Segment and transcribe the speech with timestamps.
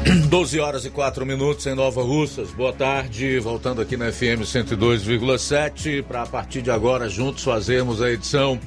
[0.30, 2.52] 12 horas e 4 minutos em Nova Russas.
[2.52, 8.10] Boa tarde, voltando aqui na FM 102,7 para a partir de agora juntos fazermos a
[8.10, 8.58] edição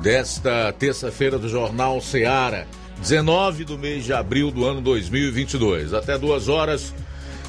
[0.00, 2.66] desta terça-feira do Jornal Seara,
[2.98, 5.92] 19 do mês de abril do ano 2022.
[5.92, 6.94] Até duas horas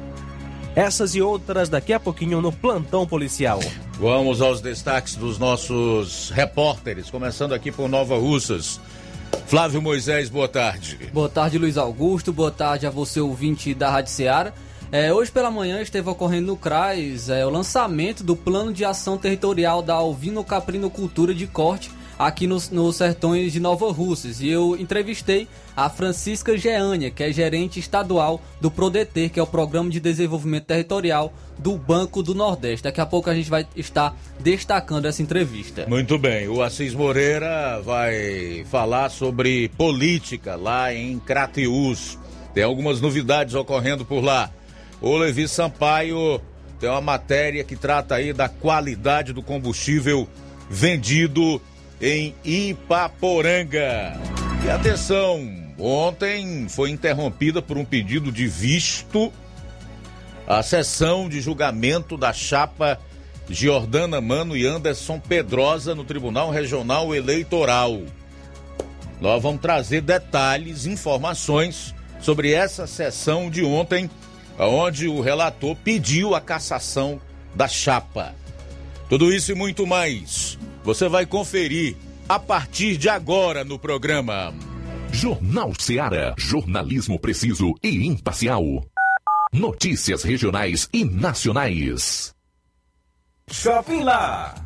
[0.74, 3.60] Essas e outras daqui a pouquinho no plantão policial.
[3.98, 8.78] Vamos aos destaques dos nossos repórteres, começando aqui por Nova Russas.
[9.46, 10.98] Flávio Moisés, boa tarde.
[11.12, 12.32] Boa tarde, Luiz Augusto.
[12.32, 14.52] Boa tarde a você, ouvinte da Rádio Ceará.
[14.92, 19.18] É, hoje pela manhã esteve ocorrendo no CRAS é, o lançamento do Plano de Ação
[19.18, 24.40] Territorial da Alvino Caprino Cultura de Corte aqui nos, nos sertões de Nova Russas.
[24.40, 25.46] E eu entrevistei
[25.76, 30.64] a Francisca Geânia, que é gerente estadual do PRODETER, que é o Programa de Desenvolvimento
[30.64, 32.84] Territorial do Banco do Nordeste.
[32.84, 35.86] Daqui a pouco a gente vai estar destacando essa entrevista.
[35.86, 42.18] Muito bem, o Assis Moreira vai falar sobre política lá em Crateús.
[42.54, 44.50] Tem algumas novidades ocorrendo por lá.
[45.00, 46.40] O Levi Sampaio
[46.80, 50.26] tem uma matéria que trata aí da qualidade do combustível
[50.68, 51.60] vendido
[52.00, 54.18] em Ipaporanga.
[54.64, 55.48] E atenção,
[55.78, 59.32] ontem foi interrompida por um pedido de visto
[60.46, 63.00] a sessão de julgamento da chapa
[63.48, 68.02] Giordana Mano e Anderson Pedrosa no Tribunal Regional Eleitoral.
[69.20, 74.10] Nós vamos trazer detalhes, informações sobre essa sessão de ontem,
[74.58, 77.20] onde o relator pediu a cassação
[77.54, 78.34] da chapa.
[79.08, 81.96] Tudo isso e muito mais você vai conferir
[82.28, 84.54] a partir de agora no programa.
[85.10, 86.32] Jornal Seara.
[86.38, 88.62] Jornalismo preciso e imparcial.
[89.52, 92.32] Notícias regionais e nacionais.
[93.50, 94.65] Shopping Lá.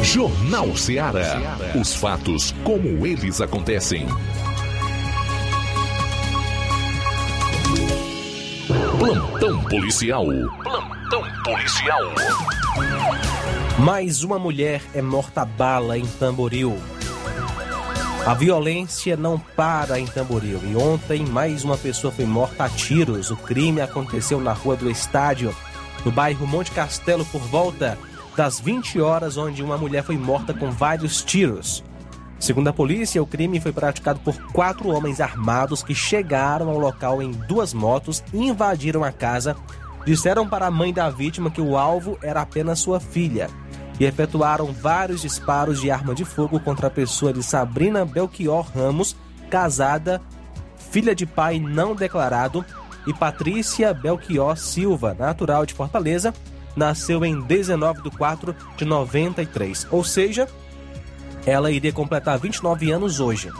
[0.00, 1.58] Jornal Ceará.
[1.78, 4.06] Os fatos como eles acontecem.
[8.98, 10.24] Plantão policial.
[10.62, 12.00] Plantão policial.
[13.78, 16.78] Mais uma mulher é morta a bala em Tamboril.
[18.24, 23.30] A violência não para em Tamboril e ontem mais uma pessoa foi morta a tiros.
[23.30, 25.54] O crime aconteceu na rua do estádio,
[26.04, 27.98] no bairro Monte Castelo, por volta
[28.36, 31.84] das 20 horas, onde uma mulher foi morta com vários tiros.
[32.38, 37.22] Segundo a polícia, o crime foi praticado por quatro homens armados que chegaram ao local
[37.22, 39.56] em duas motos invadiram a casa.
[40.04, 43.48] Disseram para a mãe da vítima que o alvo era apenas sua filha
[44.00, 49.14] e efetuaram vários disparos de arma de fogo contra a pessoa de Sabrina Belchior Ramos,
[49.48, 50.20] casada,
[50.90, 52.64] filha de pai não declarado,
[53.06, 56.34] e Patrícia Belchior Silva, natural de Fortaleza,
[56.76, 60.48] nasceu em 19 de 4 de 93, ou seja,
[61.44, 63.50] ela iria completar 29 anos hoje.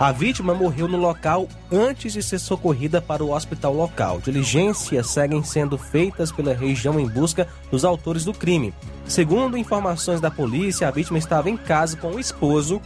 [0.00, 4.18] A vítima morreu no local antes de ser socorrida para o hospital local.
[4.18, 8.72] Diligências seguem sendo feitas pela região em busca dos autores do crime.
[9.04, 12.80] Segundo informações da polícia, a vítima estava em casa com o esposo,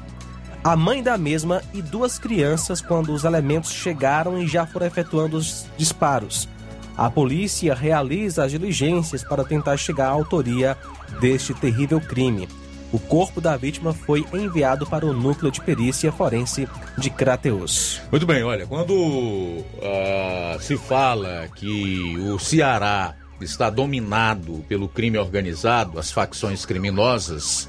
[0.65, 5.37] a mãe da mesma e duas crianças quando os elementos chegaram e já foram efetuando
[5.37, 6.49] os disparos.
[6.97, 10.77] A polícia realiza as diligências para tentar chegar à autoria
[11.21, 12.49] deste terrível crime.
[12.93, 18.01] O corpo da vítima foi enviado para o núcleo de perícia forense de Crateus.
[18.13, 25.99] Muito bem, olha, quando ah, se fala que o Ceará está dominado pelo crime organizado,
[25.99, 27.69] as facções criminosas,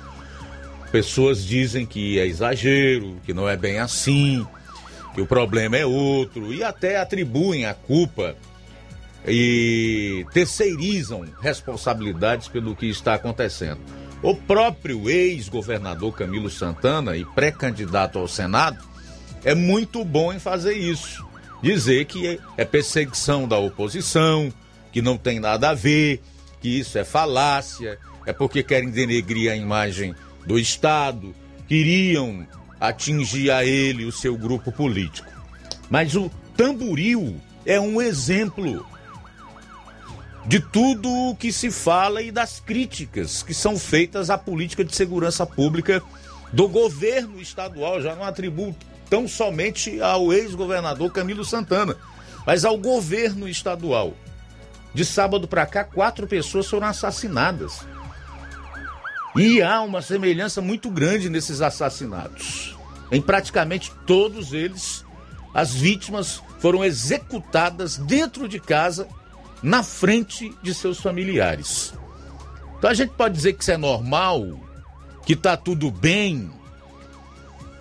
[0.92, 4.46] pessoas dizem que é exagero, que não é bem assim,
[5.16, 8.36] que o problema é outro e até atribuem a culpa
[9.28, 13.80] e terceirizam responsabilidades pelo que está acontecendo.
[14.22, 18.84] O próprio ex-governador Camilo Santana e pré-candidato ao Senado
[19.44, 21.26] é muito bom em fazer isso.
[21.62, 24.52] Dizer que é perseguição da oposição,
[24.92, 26.22] que não tem nada a ver,
[26.62, 30.16] que isso é falácia, é porque querem denegrir a imagem
[30.46, 31.34] do Estado,
[31.68, 32.48] queriam
[32.80, 35.32] atingir a ele o seu grupo político.
[35.90, 38.86] Mas o tamboril é um exemplo
[40.48, 44.96] de tudo o que se fala e das críticas que são feitas à política de
[44.96, 46.02] segurança pública
[46.54, 48.02] do governo estadual.
[48.02, 48.76] Já não atribuo
[49.10, 51.98] tão somente ao ex-governador Camilo Santana,
[52.46, 54.14] mas ao governo estadual.
[54.94, 57.80] De sábado para cá, quatro pessoas foram assassinadas.
[59.36, 62.78] E há uma semelhança muito grande nesses assassinatos.
[63.12, 65.04] Em praticamente todos eles,
[65.54, 69.08] as vítimas foram executadas dentro de casa
[69.62, 71.94] na frente de seus familiares.
[72.78, 74.60] Então a gente pode dizer que isso é normal,
[75.26, 76.50] que está tudo bem,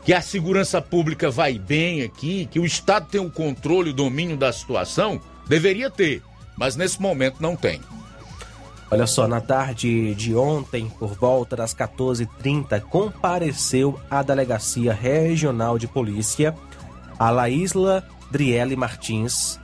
[0.04, 4.37] que a segurança pública vai bem aqui, que o Estado tem o controle, o domínio
[4.37, 5.21] da situação?
[5.47, 6.23] Deveria ter,
[6.57, 7.81] mas nesse momento não tem.
[8.90, 15.88] Olha só, na tarde de ontem, por volta das 14h30, compareceu à Delegacia Regional de
[15.88, 16.54] Polícia
[17.19, 19.59] a Laísla Driele Martins,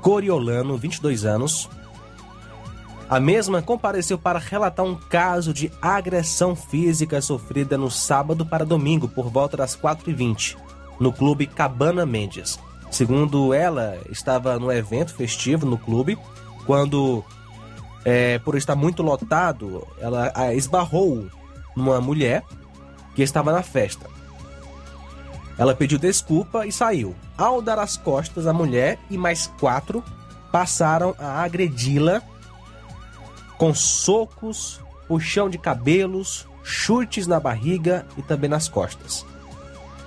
[0.00, 1.68] Coriolano, 22 anos.
[3.08, 9.08] A mesma compareceu para relatar um caso de agressão física sofrida no sábado para domingo,
[9.08, 10.56] por volta das 4h20,
[11.00, 12.58] no clube Cabana Mendes.
[12.90, 16.18] Segundo ela, estava no evento festivo no clube,
[16.66, 17.24] quando,
[18.04, 21.26] é, por estar muito lotado, ela esbarrou
[21.74, 22.42] numa mulher
[23.14, 24.17] que estava na festa.
[25.58, 27.16] Ela pediu desculpa e saiu.
[27.36, 30.04] Ao dar as costas, a mulher e mais quatro
[30.52, 32.22] passaram a agredi-la
[33.58, 39.26] com socos, puxão de cabelos, chutes na barriga e também nas costas.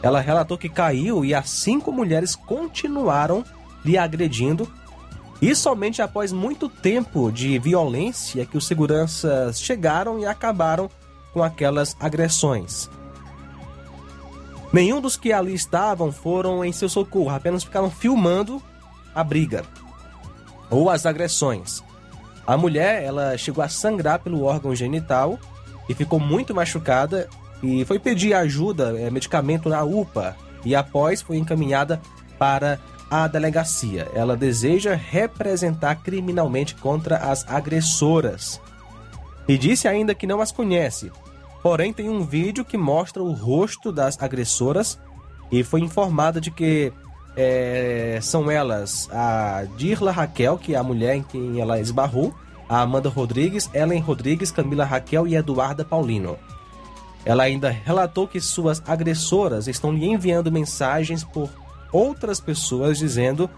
[0.01, 3.43] Ela relatou que caiu e as cinco mulheres continuaram
[3.83, 4.71] lhe agredindo.
[5.41, 10.89] E somente após muito tempo de violência que os seguranças chegaram e acabaram
[11.33, 12.89] com aquelas agressões.
[14.73, 18.61] Nenhum dos que ali estavam foram em seu socorro, apenas ficaram filmando
[19.13, 19.63] a briga
[20.69, 21.83] ou as agressões.
[22.47, 25.37] A mulher, ela chegou a sangrar pelo órgão genital
[25.87, 27.27] e ficou muito machucada
[27.61, 30.35] e foi pedir ajuda, é, medicamento na UPA
[30.65, 32.01] e após foi encaminhada
[32.39, 34.07] para a delegacia.
[34.13, 38.61] Ela deseja representar criminalmente contra as agressoras.
[39.47, 41.11] E disse ainda que não as conhece,
[41.61, 44.99] Porém, tem um vídeo que mostra o rosto das agressoras
[45.51, 46.91] e foi informada de que
[47.35, 52.33] é, são elas a Dirla Raquel, que é a mulher em quem ela esbarrou,
[52.67, 56.37] a Amanda Rodrigues, Ellen Rodrigues, Camila Raquel e Eduarda Paulino.
[57.23, 61.49] Ela ainda relatou que suas agressoras estão lhe enviando mensagens por
[61.91, 63.49] outras pessoas dizendo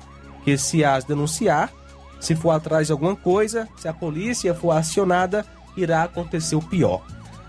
[0.44, 1.72] que se as denunciar,
[2.20, 5.46] se for atrás de alguma coisa, se a polícia for acionada,
[5.78, 7.02] irá acontecer o pior.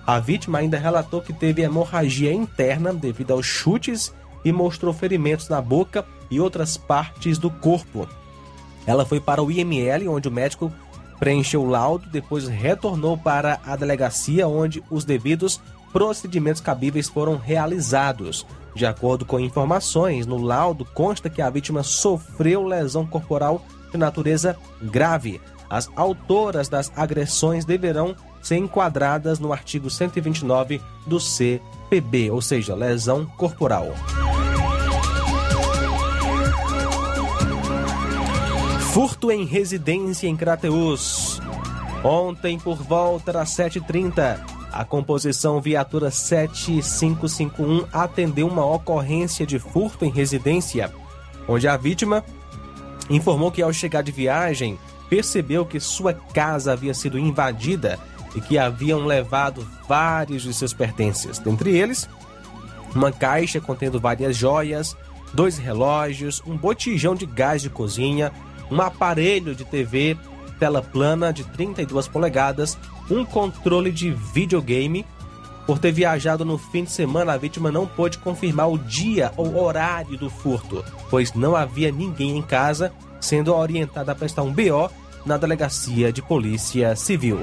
[0.06, 4.12] A vítima ainda relatou que teve hemorragia interna devido aos chutes
[4.44, 8.06] e mostrou ferimentos na boca e outras partes do corpo.
[8.86, 10.70] Ela foi para o IML, onde o médico
[11.18, 15.58] preencheu o laudo, depois retornou para a delegacia, onde os devidos
[15.90, 18.46] procedimentos cabíveis foram realizados.
[18.74, 24.56] De acordo com informações, no laudo consta que a vítima sofreu lesão corporal de natureza
[24.82, 25.40] grave.
[25.70, 33.24] As autoras das agressões deverão ser enquadradas no artigo 129 do CPB, ou seja, lesão
[33.24, 33.86] corporal.
[38.92, 41.40] Furto em residência em Crateus.
[42.04, 44.38] Ontem, por volta das 7h30,
[44.70, 50.92] a composição viatura 7551 atendeu uma ocorrência de furto em residência,
[51.48, 52.22] onde a vítima
[53.08, 57.98] informou que ao chegar de viagem percebeu que sua casa havia sido invadida
[58.34, 62.08] e que haviam levado vários de seus pertences, dentre eles
[62.94, 64.96] uma caixa contendo várias joias,
[65.32, 68.32] dois relógios, um botijão de gás de cozinha,
[68.70, 70.16] um aparelho de TV
[70.58, 72.78] tela plana de 32 polegadas,
[73.10, 75.04] um controle de videogame.
[75.66, 79.62] Por ter viajado no fim de semana, a vítima não pôde confirmar o dia ou
[79.62, 84.90] horário do furto, pois não havia ninguém em casa, sendo orientada a prestar um BO
[85.24, 87.38] na Delegacia de Polícia Civil.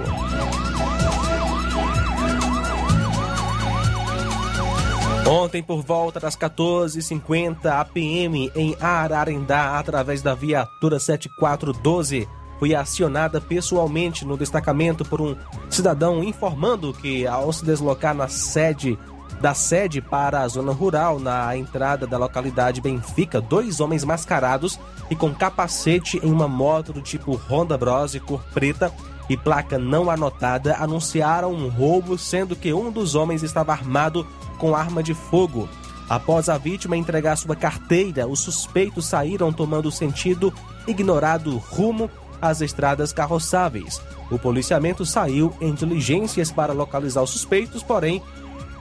[5.31, 12.27] Ontem, por volta das 14h50, a PM em Ararendá, através da viatura 7412,
[12.59, 15.37] foi acionada pessoalmente no destacamento por um
[15.69, 18.99] cidadão informando que, ao se deslocar na sede
[19.39, 24.77] da sede para a zona rural, na entrada da localidade Benfica, dois homens mascarados
[25.09, 28.91] e com capacete em uma moto do tipo Honda Bros cor preta
[29.31, 34.75] e placa não anotada anunciaram um roubo, sendo que um dos homens estava armado com
[34.75, 35.69] arma de fogo.
[36.09, 40.53] Após a vítima entregar sua carteira, os suspeitos saíram tomando sentido
[40.85, 42.11] ignorado rumo
[42.41, 44.01] às estradas carroçáveis.
[44.29, 48.21] O policiamento saiu em diligências para localizar os suspeitos, porém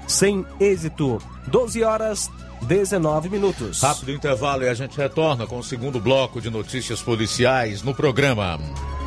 [0.09, 1.19] sem êxito.
[1.47, 2.29] 12 horas
[2.63, 3.81] 19 minutos.
[3.81, 8.59] Rápido intervalo e a gente retorna com o segundo bloco de notícias policiais no programa.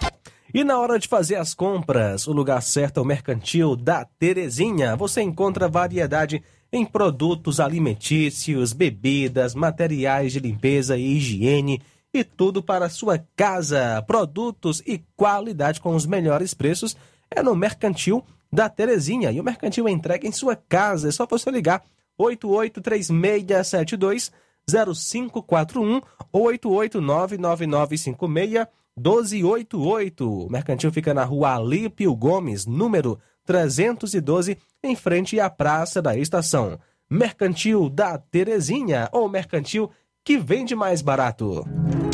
[0.54, 4.96] E na hora de fazer as compras, o lugar certo é o Mercantil da Terezinha.
[4.96, 11.82] Você encontra variedade em produtos alimentícios, bebidas, materiais de limpeza e higiene
[12.18, 14.04] e tudo para sua casa.
[14.08, 16.96] Produtos e qualidade com os melhores preços
[17.30, 19.32] é no Mercantil da Terezinha.
[19.32, 21.10] E o Mercantil entrega em sua casa.
[21.10, 21.84] É só você ligar
[22.18, 24.32] 883672
[24.68, 26.02] 0541
[26.32, 30.46] ou 8899956 1288.
[30.46, 36.80] O Mercantil fica na rua Alípio Gomes, número 312, em frente à Praça da Estação.
[37.10, 39.90] Mercantil da Terezinha, ou mercantil
[40.26, 41.64] que vende mais barato.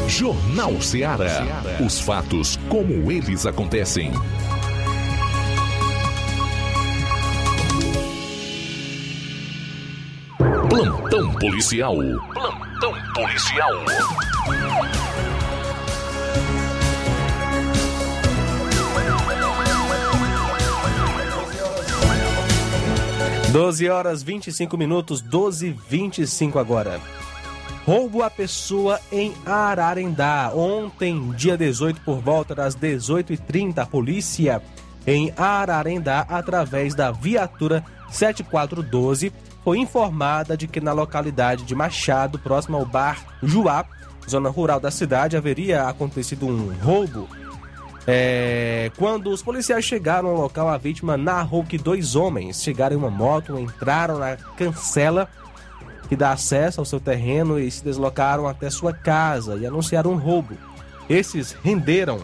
[0.07, 1.63] Jornal Ceará.
[1.83, 4.11] Os fatos como eles acontecem.
[10.69, 11.95] Plantão policial.
[12.33, 13.71] Plantão policial.
[23.53, 26.99] 12 horas 25 minutos, 12 e 25 agora.
[27.85, 30.51] Roubo a pessoa em Ararendá.
[30.55, 34.61] Ontem, dia 18, por volta das 18h30, a polícia
[35.05, 39.33] em Ararendá, através da viatura 7412,
[39.65, 43.85] foi informada de que na localidade de Machado, próximo ao bar Juá,
[44.29, 47.27] zona rural da cidade, haveria acontecido um roubo
[48.05, 52.99] é, quando os policiais chegaram ao local, a vítima narrou que dois homens chegaram em
[52.99, 55.29] uma moto, entraram na cancela
[56.07, 60.17] que dá acesso ao seu terreno e se deslocaram até sua casa e anunciaram um
[60.17, 60.57] roubo.
[61.09, 62.19] Esses renderam.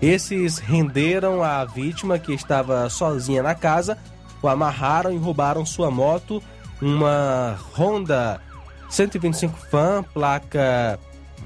[0.00, 3.96] Esses renderam a vítima que estava sozinha na casa,
[4.42, 6.42] o amarraram e roubaram sua moto,
[6.80, 8.40] uma Honda
[8.90, 10.98] 125 Fan, placa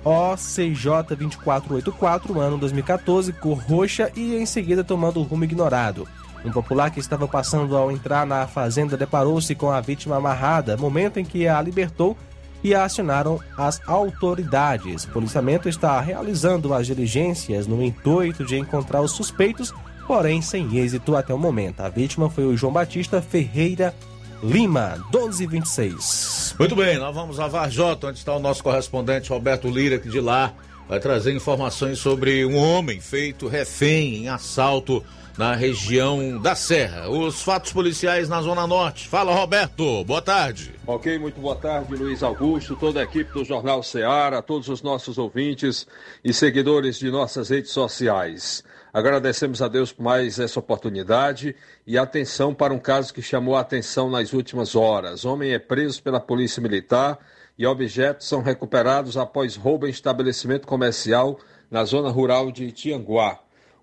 [0.05, 6.09] OCJ 2484, ano 2014, cor roxa e em seguida tomando rumo ignorado.
[6.44, 11.18] Um popular que estava passando ao entrar na fazenda deparou-se com a vítima amarrada, momento
[11.18, 12.16] em que a libertou
[12.62, 15.05] e a acionaram as autoridades.
[15.05, 19.72] O policiamento está realizando as diligências no intuito de encontrar os suspeitos,
[20.07, 21.81] porém sem êxito até o momento.
[21.81, 23.94] A vítima foi o João Batista Ferreira
[24.42, 26.57] Lima, 1226.
[26.59, 30.20] Muito bem, nós vamos a Varjota, onde está o nosso correspondente Roberto Lira, que de
[30.20, 30.55] lá
[30.88, 35.05] vai trazer informações sobre um homem feito refém em assalto
[35.37, 37.09] na região da Serra.
[37.09, 39.09] Os fatos policiais na Zona Norte.
[39.09, 40.05] Fala, Roberto.
[40.05, 40.75] Boa tarde.
[40.87, 45.19] Ok, muito boa tarde, Luiz Augusto, toda a equipe do Jornal Ceará, todos os nossos
[45.19, 45.87] ouvintes
[46.25, 48.64] e seguidores de nossas redes sociais.
[48.93, 51.55] Agradecemos a Deus por mais essa oportunidade
[51.87, 55.25] e atenção para um caso que chamou a atenção nas últimas horas.
[55.25, 57.19] Homem é preso pela Polícia Militar
[57.57, 61.38] e objetos são recuperados após roubo em estabelecimento comercial
[61.71, 63.38] na zona rural de Tianguá.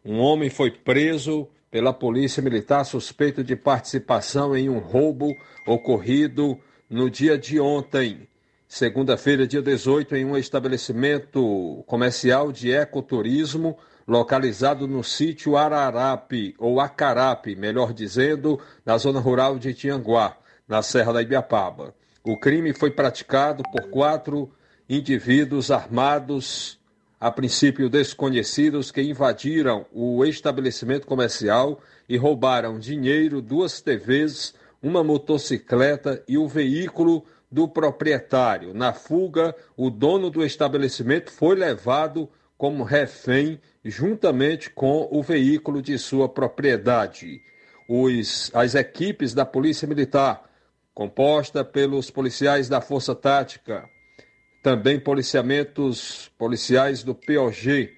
[0.10, 6.58] Um homem foi preso pela Polícia Militar suspeito de participação em um roubo ocorrido
[6.90, 8.26] no dia de ontem,
[8.70, 17.54] segunda-feira, dia 18, em um estabelecimento comercial de ecoturismo localizado no sítio Ararape, ou Acarape,
[17.58, 21.94] melhor dizendo, na zona rural de Tianguá, na Serra da Ibiapaba.
[22.24, 24.50] O crime foi praticado por quatro
[24.88, 26.77] indivíduos armados,
[27.20, 36.24] a princípio desconhecidos, que invadiram o estabelecimento comercial e roubaram dinheiro, duas TVs, uma motocicleta
[36.28, 38.74] e o veículo do proprietário.
[38.74, 45.98] Na fuga, o dono do estabelecimento foi levado como refém juntamente com o veículo de
[45.98, 47.42] sua propriedade.
[47.88, 50.44] Os, as equipes da Polícia Militar,
[50.94, 53.88] composta pelos policiais da Força Tática,
[54.62, 57.94] também policiamentos policiais do POG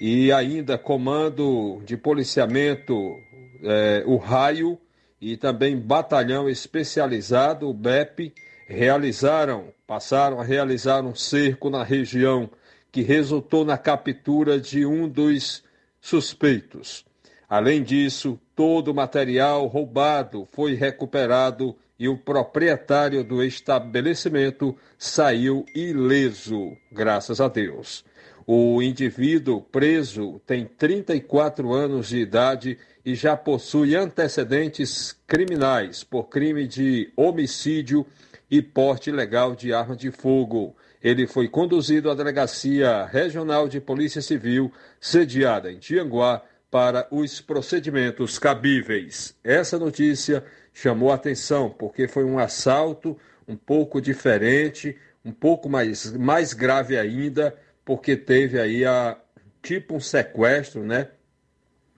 [0.00, 3.16] e ainda comando de policiamento
[3.62, 4.78] é, o Raio
[5.20, 8.32] e também batalhão especializado, o BEP,
[8.66, 12.50] realizaram, passaram a realizar um cerco na região
[12.90, 15.62] que resultou na captura de um dos
[16.00, 17.04] suspeitos.
[17.48, 26.76] Além disso, todo o material roubado foi recuperado e o proprietário do estabelecimento saiu ileso,
[26.90, 28.04] graças a Deus.
[28.44, 36.66] O indivíduo preso tem 34 anos de idade e já possui antecedentes criminais por crime
[36.66, 38.04] de homicídio
[38.50, 40.74] e porte ilegal de arma de fogo.
[41.00, 48.38] Ele foi conduzido à Delegacia Regional de Polícia Civil, sediada em Tianguá, para os procedimentos
[48.38, 49.36] cabíveis.
[49.44, 56.52] Essa notícia chamou atenção porque foi um assalto um pouco diferente, um pouco mais, mais
[56.52, 59.16] grave ainda, porque teve aí a
[59.62, 61.08] tipo um sequestro, né?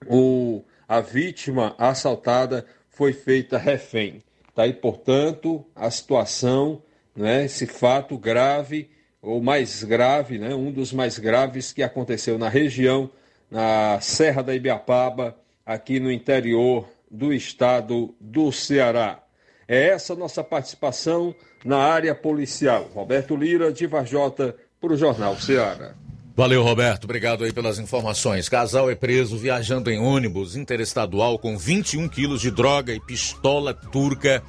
[0.07, 4.23] O, a vítima assaltada foi feita refém.
[4.53, 6.81] Tá aí, portanto, a situação,
[7.15, 8.89] né, esse fato grave,
[9.21, 13.09] ou mais grave, né, um dos mais graves que aconteceu na região,
[13.49, 15.35] na Serra da Ibiapaba,
[15.65, 19.19] aqui no interior do estado do Ceará.
[19.67, 22.89] É essa nossa participação na área policial.
[22.93, 25.95] Roberto Lira, de Varjota, para o Jornal Ceará.
[26.35, 27.05] Valeu, Roberto.
[27.05, 28.49] Obrigado aí pelas informações.
[28.49, 34.43] Casal é preso viajando em ônibus interestadual com 21 quilos de droga e pistola turca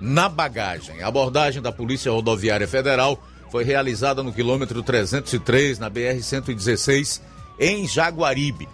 [0.00, 1.02] na bagagem.
[1.02, 3.18] A abordagem da Polícia Rodoviária Federal
[3.50, 7.22] foi realizada no quilômetro 303, na BR-116,
[7.58, 8.68] em Jaguaribe.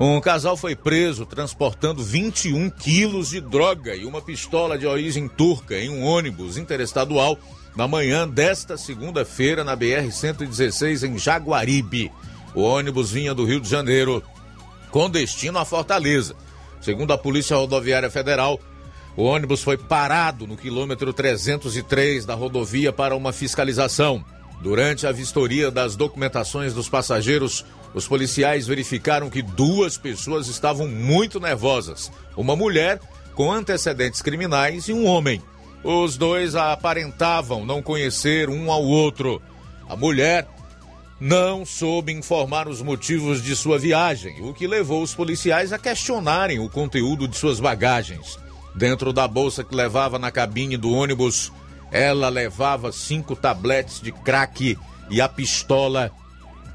[0.00, 5.76] Um casal foi preso transportando 21 quilos de droga e uma pistola de origem turca
[5.76, 7.36] em um ônibus interestadual
[7.74, 12.12] na manhã desta segunda-feira na BR-116 em Jaguaribe.
[12.54, 14.22] O ônibus vinha do Rio de Janeiro
[14.92, 16.36] com destino à Fortaleza.
[16.80, 18.60] Segundo a Polícia Rodoviária Federal,
[19.16, 24.24] o ônibus foi parado no quilômetro 303 da rodovia para uma fiscalização.
[24.60, 31.40] Durante a vistoria das documentações dos passageiros, os policiais verificaram que duas pessoas estavam muito
[31.40, 33.00] nervosas: uma mulher
[33.34, 35.42] com antecedentes criminais e um homem.
[35.82, 39.40] Os dois aparentavam não conhecer um ao outro.
[39.88, 40.46] A mulher
[41.20, 46.58] não soube informar os motivos de sua viagem, o que levou os policiais a questionarem
[46.58, 48.38] o conteúdo de suas bagagens.
[48.74, 51.52] Dentro da bolsa que levava na cabine do ônibus,
[51.90, 54.78] ela levava cinco tabletes de crack
[55.10, 56.12] e a pistola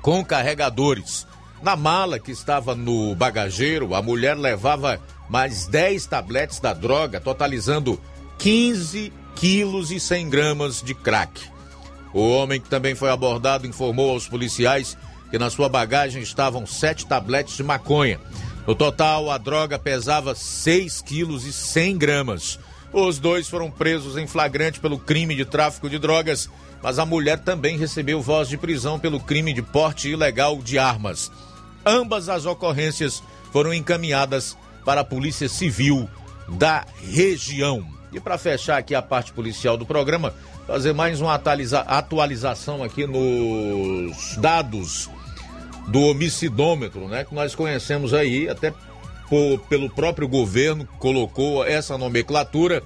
[0.03, 1.25] com carregadores.
[1.63, 7.99] Na mala que estava no bagageiro, a mulher levava mais 10 tabletes da droga, totalizando
[8.37, 11.41] 15 quilos e 100 gramas de crack.
[12.13, 14.97] O homem que também foi abordado informou aos policiais
[15.31, 18.19] que na sua bagagem estavam sete tabletes de maconha.
[18.67, 22.59] No total, a droga pesava 6 quilos e 100 gramas.
[22.91, 26.49] Os dois foram presos em flagrante pelo crime de tráfico de drogas
[26.83, 31.31] mas a mulher também recebeu voz de prisão pelo crime de porte ilegal de armas.
[31.85, 36.09] Ambas as ocorrências foram encaminhadas para a Polícia Civil
[36.49, 37.87] da região.
[38.11, 40.33] E para fechar aqui a parte policial do programa,
[40.67, 45.09] fazer mais uma atualização aqui nos dados
[45.87, 47.23] do homicidômetro, né?
[47.23, 48.73] Que nós conhecemos aí, até
[49.29, 52.83] por, pelo próprio governo colocou essa nomenclatura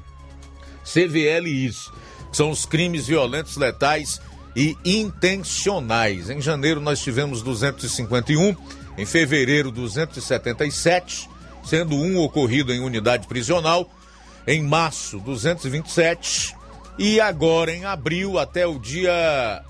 [0.84, 1.92] CVLIs
[2.38, 4.22] são os crimes violentos, letais
[4.56, 6.30] e intencionais.
[6.30, 8.56] Em janeiro nós tivemos 251,
[8.96, 11.28] em fevereiro 277,
[11.66, 13.90] sendo um ocorrido em unidade prisional,
[14.46, 16.56] em março 227
[17.00, 19.64] e agora em abril até o dia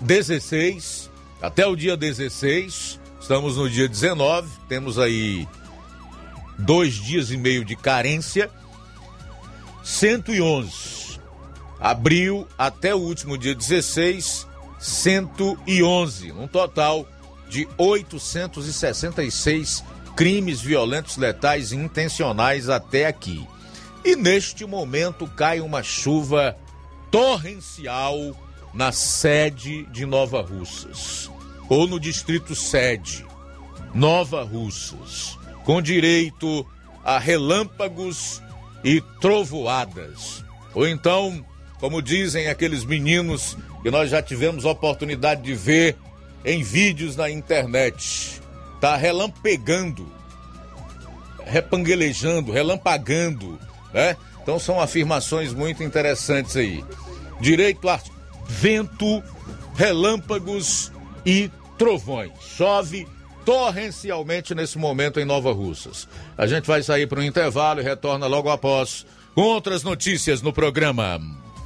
[0.00, 1.10] 16,
[1.40, 5.48] até o dia 16, estamos no dia 19, temos aí
[6.56, 8.48] dois dias e meio de carência
[9.82, 11.20] 111.
[11.80, 14.46] Abril até o último dia 16,
[14.78, 16.32] 111.
[16.32, 17.06] Um total
[17.48, 23.46] de 866 crimes violentos, letais intencionais até aqui.
[24.04, 26.56] E neste momento cai uma chuva
[27.10, 28.36] torrencial
[28.74, 31.30] na sede de Nova Russas,
[31.68, 33.24] ou no distrito sede,
[33.94, 36.66] Nova Russas, com direito
[37.04, 38.42] a relâmpagos
[38.84, 40.44] e trovoadas.
[40.74, 41.44] Ou então,
[41.78, 45.96] como dizem aqueles meninos que nós já tivemos oportunidade de ver
[46.44, 48.40] em vídeos na internet,
[48.80, 50.06] tá relampegando,
[51.44, 53.58] repanguelejando, relampagando,
[53.92, 54.16] né?
[54.42, 56.84] Então são afirmações muito interessantes aí.
[57.40, 58.00] Direito a
[58.48, 59.22] vento,
[59.74, 60.92] relâmpagos
[61.24, 62.32] e trovões.
[62.56, 63.06] Chove
[63.44, 66.08] torrencialmente nesse momento em Nova Russas.
[66.36, 70.52] A gente vai sair para um intervalo e retorna logo após com outras notícias no
[70.52, 71.20] programa.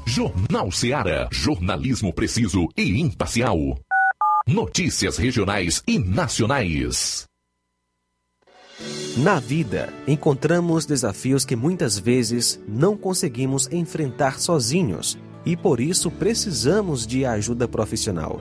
[0.07, 1.29] Jornal Seara.
[1.33, 3.59] Jornalismo preciso e imparcial.
[4.47, 7.27] Notícias regionais e nacionais.
[9.17, 17.07] Na vida, encontramos desafios que muitas vezes não conseguimos enfrentar sozinhos e por isso precisamos
[17.07, 18.41] de ajuda profissional.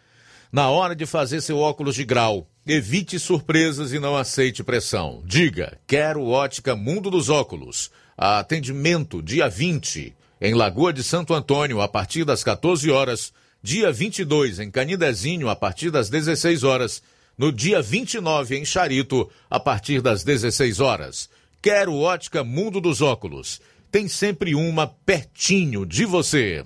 [0.51, 5.23] na hora de fazer seu óculos de grau, evite surpresas e não aceite pressão.
[5.25, 7.89] Diga, quero ótica Mundo dos Óculos.
[8.17, 13.31] Atendimento dia 20 em Lagoa de Santo Antônio a partir das 14 horas,
[13.63, 17.01] dia 22 em Canidezinho a partir das 16 horas,
[17.37, 21.29] no dia 29 em Charito a partir das 16 horas.
[21.61, 23.61] Quero ótica Mundo dos Óculos.
[23.91, 26.65] Tem sempre uma pertinho de você.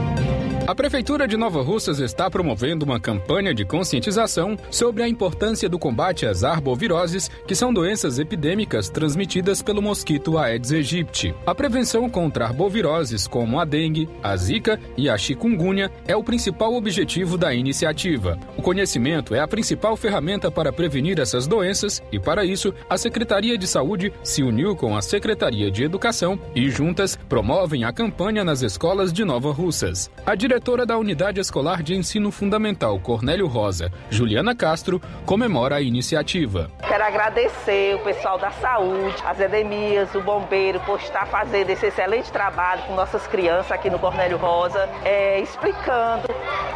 [0.67, 5.79] A Prefeitura de Nova Russas está promovendo uma campanha de conscientização sobre a importância do
[5.79, 11.33] combate às arboviroses, que são doenças epidêmicas transmitidas pelo mosquito Aedes aegypti.
[11.47, 16.75] A prevenção contra arboviroses, como a dengue, a zika e a chikungunya, é o principal
[16.75, 18.37] objetivo da iniciativa.
[18.55, 23.57] O conhecimento é a principal ferramenta para prevenir essas doenças e, para isso, a Secretaria
[23.57, 28.61] de Saúde se uniu com a Secretaria de Educação e, juntas, promovem a campanha nas
[28.61, 30.09] escolas de Nova Russas.
[30.23, 36.69] A diretora da Unidade Escolar de Ensino Fundamental Cornélio Rosa, Juliana Castro, comemora a iniciativa.
[36.85, 42.29] Quero agradecer o pessoal da saúde, as edemias, o bombeiro, por estar fazendo esse excelente
[42.33, 46.27] trabalho com nossas crianças aqui no Cornélio Rosa, é, explicando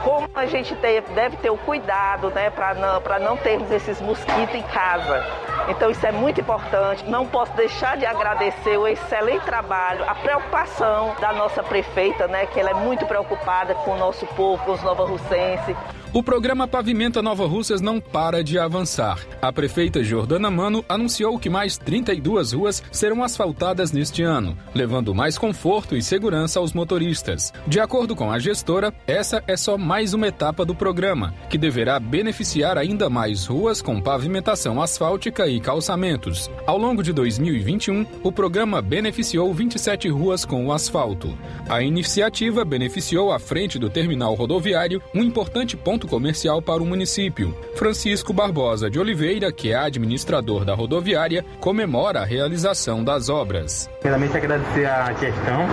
[0.06, 4.64] como a gente deve ter o cuidado né, para não, não termos esses mosquitos em
[4.64, 5.22] casa.
[5.68, 7.04] Então isso é muito importante.
[7.10, 12.60] Não posso deixar de agradecer o excelente trabalho, a preocupação da nossa prefeita, né, que
[12.60, 15.76] ela é muito preocupada com o nosso povo, com os nova-russenses.
[16.14, 19.20] O programa Pavimenta Nova Russas não para de avançar.
[19.42, 25.38] A prefeita Jordana Mano anunciou que mais 32 ruas serão asfaltadas neste ano, levando mais
[25.38, 27.52] conforto e segurança aos motoristas.
[27.68, 32.00] De acordo com a gestora, essa é só mais uma etapa do programa, que deverá
[32.00, 36.50] beneficiar ainda mais ruas com pavimentação asfáltica e calçamentos.
[36.66, 41.38] Ao longo de 2021, o programa beneficiou 27 ruas com o asfalto.
[41.68, 47.56] A iniciativa beneficiou a frente do terminal rodoviário, um importante ponto comercial para o município.
[47.76, 53.90] Francisco Barbosa de Oliveira, que é administrador da rodoviária, comemora a realização das obras.
[54.02, 55.68] Primeiramente agradecer à gestão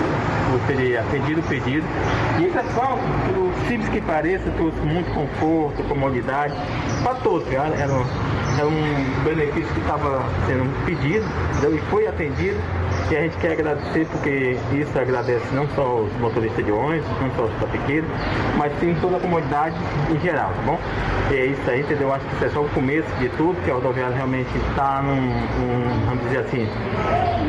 [0.49, 1.87] por ter atendido o pedido.
[2.41, 2.97] E pessoal,
[3.35, 6.55] por simples que pareça, trouxe muito conforto, comodidade
[7.03, 7.49] para todos.
[7.53, 7.93] Era
[8.59, 11.24] era um benefício que estava sendo pedido
[11.74, 12.61] e foi atendido.
[13.11, 17.31] E a gente quer agradecer porque isso agradece não só os motoristas de ônibus, não
[17.37, 18.09] só os tapiqueiros,
[18.57, 19.77] mas sim toda a comunidade
[20.11, 20.79] em geral, tá bom?
[21.31, 22.13] E é isso aí, entendeu?
[22.13, 25.17] Acho que isso é só o começo de tudo, que a rodoviária realmente está num,
[25.17, 26.69] num, vamos dizer assim,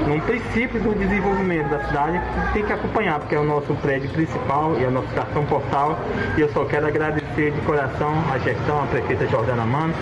[0.07, 2.21] num princípio do desenvolvimento da cidade
[2.53, 5.97] tem que acompanhar, porque é o nosso prédio principal e é o nosso cartão portal.
[6.37, 9.93] E eu só quero agradecer de coração a gestão, a prefeita Jordana Mano.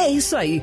[0.00, 0.62] É isso aí.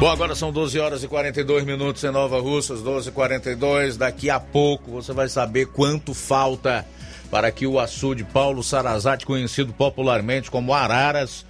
[0.00, 4.30] Bom, agora são 12 horas e 42 minutos em Nova Russas, 12 e 42 Daqui
[4.30, 6.86] a pouco você vai saber quanto falta
[7.30, 11.44] para que o açude Paulo Sarazate, conhecido popularmente como Araras,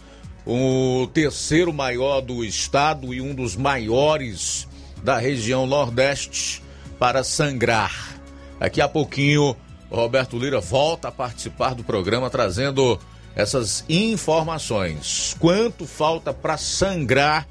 [0.44, 4.66] o terceiro maior do estado e um dos maiores
[5.00, 6.60] da região Nordeste,
[6.98, 8.18] para sangrar.
[8.58, 9.54] Daqui a pouquinho,
[9.88, 12.98] o Roberto Lira volta a participar do programa trazendo
[13.36, 15.36] essas informações.
[15.38, 17.46] Quanto falta para sangrar?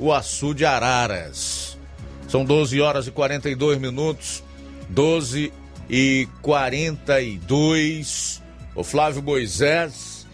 [0.00, 1.78] O açude Araras.
[2.26, 4.42] São 12 horas e 42 minutos,
[4.88, 5.52] 12
[5.90, 8.42] e 42.
[8.74, 10.26] O Flávio Moisés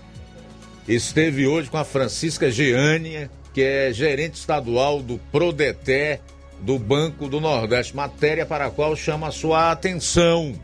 [0.87, 6.21] esteve hoje com a Francisca Geânia, que é gerente estadual do Prodeté
[6.61, 10.55] do Banco do Nordeste, matéria para a qual chama a sua atenção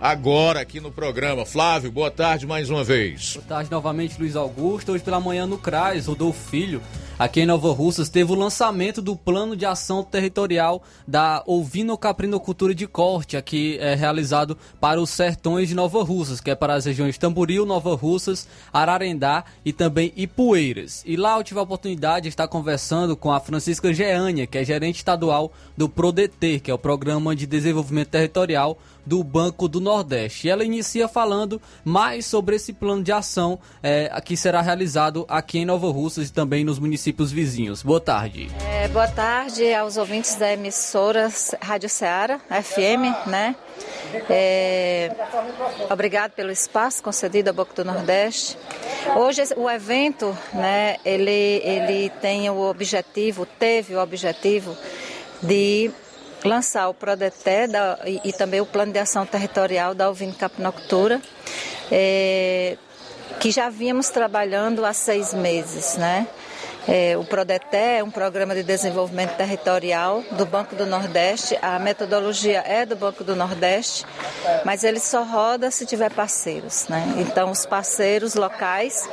[0.00, 1.46] agora aqui no programa.
[1.46, 3.34] Flávio, boa tarde mais uma vez.
[3.34, 4.92] Boa tarde novamente, Luiz Augusto.
[4.92, 6.82] Hoje pela manhã no CRAS, Rodolfo Filho
[7.20, 12.86] Aqui em Nova Russas teve o lançamento do Plano de Ação Territorial da Ovino-Caprinocultura de
[12.86, 17.18] Corte, aqui é realizado para os sertões de Nova Russas, que é para as regiões
[17.18, 21.02] Tamboril, Nova Russas, Ararendá e também Ipueiras.
[21.04, 24.64] E lá eu tive a oportunidade de estar conversando com a Francisca Geânia, que é
[24.64, 30.46] gerente estadual do PRODETER, que é o Programa de Desenvolvimento Territorial do Banco do Nordeste.
[30.46, 35.58] E ela inicia falando mais sobre esse plano de ação é, que será realizado aqui
[35.58, 37.82] em Nova Russas e também nos municípios vizinhos.
[37.82, 38.48] Boa tarde.
[38.62, 41.30] É, boa tarde aos ouvintes da emissora
[41.60, 43.54] Rádio Ceará, FM, né?
[44.28, 45.10] É,
[45.90, 48.56] obrigado pelo espaço concedido ao Banco do Nordeste.
[49.16, 54.76] Hoje o evento, né, ele, ele tem o objetivo, teve o objetivo
[55.42, 55.90] de
[56.44, 61.20] lançar o Prodeté da, e, e, também o Plano de Ação Territorial da Ovino-Capinoctura,
[61.90, 62.76] é,
[63.38, 66.26] que já vínhamos trabalhando há seis meses, né?
[66.88, 71.58] É, o Prodeté é um programa de desenvolvimento territorial do Banco do Nordeste.
[71.60, 74.06] A metodologia é do Banco do Nordeste,
[74.64, 76.88] mas ele só roda se tiver parceiros.
[76.88, 77.04] Né?
[77.18, 79.08] Então, os parceiros locais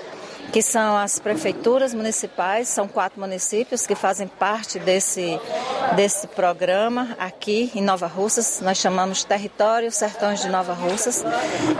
[0.51, 5.39] que são as prefeituras municipais, são quatro municípios que fazem parte desse,
[5.95, 8.61] desse programa aqui em Nova Russas.
[8.61, 11.23] Nós chamamos Território Sertões de Nova Russas,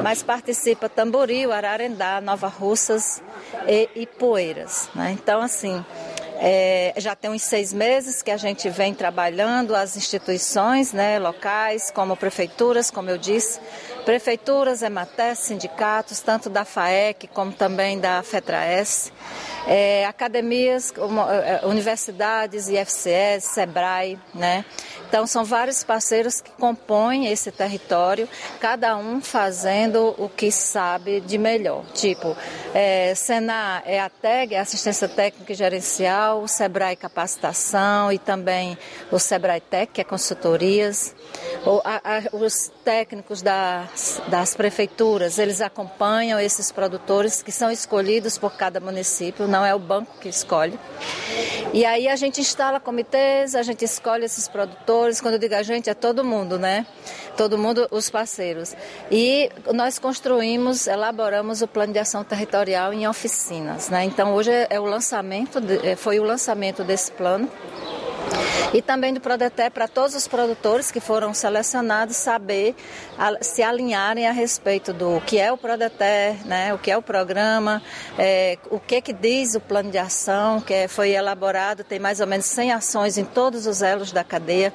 [0.03, 3.22] mas participa Tamboril, Ararendá, Nova Russas
[3.68, 4.89] e Ipueiras.
[4.93, 5.11] Né?
[5.11, 5.84] Então, assim,
[6.39, 11.89] é, já tem uns seis meses que a gente vem trabalhando as instituições né, locais,
[11.89, 13.59] como prefeituras, como eu disse,
[14.08, 19.12] prefeituras, EMATES, sindicatos, tanto da FAEC como também da FETRAES,
[19.68, 20.93] é, academias,
[21.43, 24.64] é, universidades, IFCS, SEBRAE, né?
[25.10, 28.30] Então, são vários parceiros que compõem esse território,
[28.62, 31.86] cada um fazendo o que sabe de melhor.
[31.93, 32.36] Tipo,
[32.74, 38.78] é, Senar é a TEG, é Assistência Técnica e Gerencial, o SEBRAE Capacitação e também
[39.12, 41.14] o SEBRAE Tech, que é consultorias.
[42.32, 49.47] Os técnicos das, das prefeituras, eles acompanham esses produtores que são escolhidos por cada município,
[49.47, 50.80] não é o banco que escolhe.
[51.74, 55.63] E aí a gente instala comitês, a gente escolhe esses produtores, quando eu digo a
[55.63, 56.88] gente, é todo mundo, né?
[57.36, 58.74] Todo mundo, os parceiros.
[59.11, 64.05] E nós construímos, elaboramos o plano de ação territorial em oficinas, né?
[64.05, 67.51] Então hoje é o lançamento, de, foi o lançamento desse plano
[68.73, 72.75] e também do Prodeté para todos os produtores que foram selecionados saber
[73.17, 77.01] a, se alinharem a respeito do que é o Prodeté, né, o que é o
[77.01, 77.81] programa,
[78.17, 82.19] é, o que que diz o plano de ação que é, foi elaborado, tem mais
[82.19, 84.73] ou menos 100 ações em todos os elos da cadeia,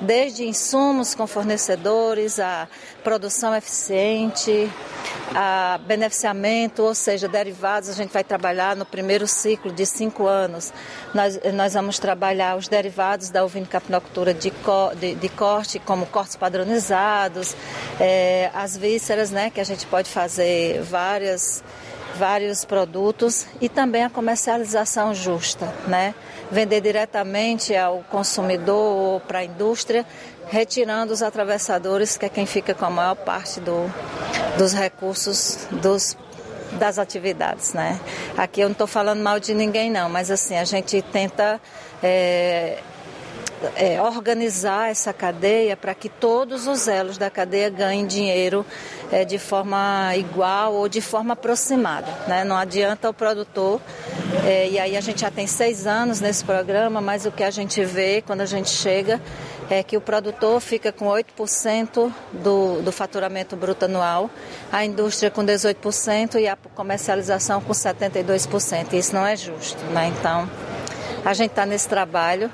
[0.00, 2.68] desde insumos com fornecedores, a
[3.02, 4.70] produção eficiente,
[5.34, 10.72] a beneficiamento, ou seja, derivados, a gente vai trabalhar no primeiro ciclo de cinco anos.
[11.12, 16.36] Nós, nós vamos trabalhar os derivados da ovinocaprinocultura de, co, de, de, corte, como cortes
[16.36, 17.54] padronizados,
[18.00, 21.62] é, as vísceras, né, que a gente pode fazer várias
[22.16, 26.14] vários produtos e também a comercialização justa, né?
[26.50, 30.06] Vender diretamente ao consumidor ou para a indústria
[30.48, 33.90] retirando os atravessadores, que é quem fica com a maior parte do,
[34.58, 36.16] dos recursos dos
[36.72, 38.00] das atividades, né?
[38.36, 41.60] Aqui eu não estou falando mal de ninguém não, mas assim a gente tenta
[42.02, 42.78] é,
[43.76, 48.64] é, organizar essa cadeia para que todos os elos da cadeia ganhem dinheiro
[49.10, 52.10] é, de forma igual ou de forma aproximada.
[52.26, 52.44] Né?
[52.44, 53.80] Não adianta o produtor,
[54.44, 57.50] é, e aí a gente já tem seis anos nesse programa, mas o que a
[57.50, 59.20] gente vê quando a gente chega
[59.70, 64.30] é que o produtor fica com 8% do, do faturamento bruto anual,
[64.70, 68.92] a indústria com 18% e a comercialização com 72%.
[68.92, 70.12] Isso não é justo, né?
[70.18, 70.48] Então,
[71.24, 72.50] a gente está nesse trabalho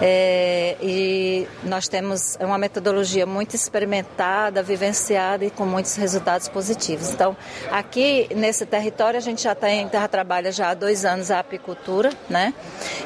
[0.00, 7.10] é, e nós temos uma metodologia muito experimentada, vivenciada e com muitos resultados positivos.
[7.10, 7.36] Então,
[7.70, 12.10] aqui nesse território a gente já tem, já trabalha já há dois anos a apicultura,
[12.28, 12.54] né?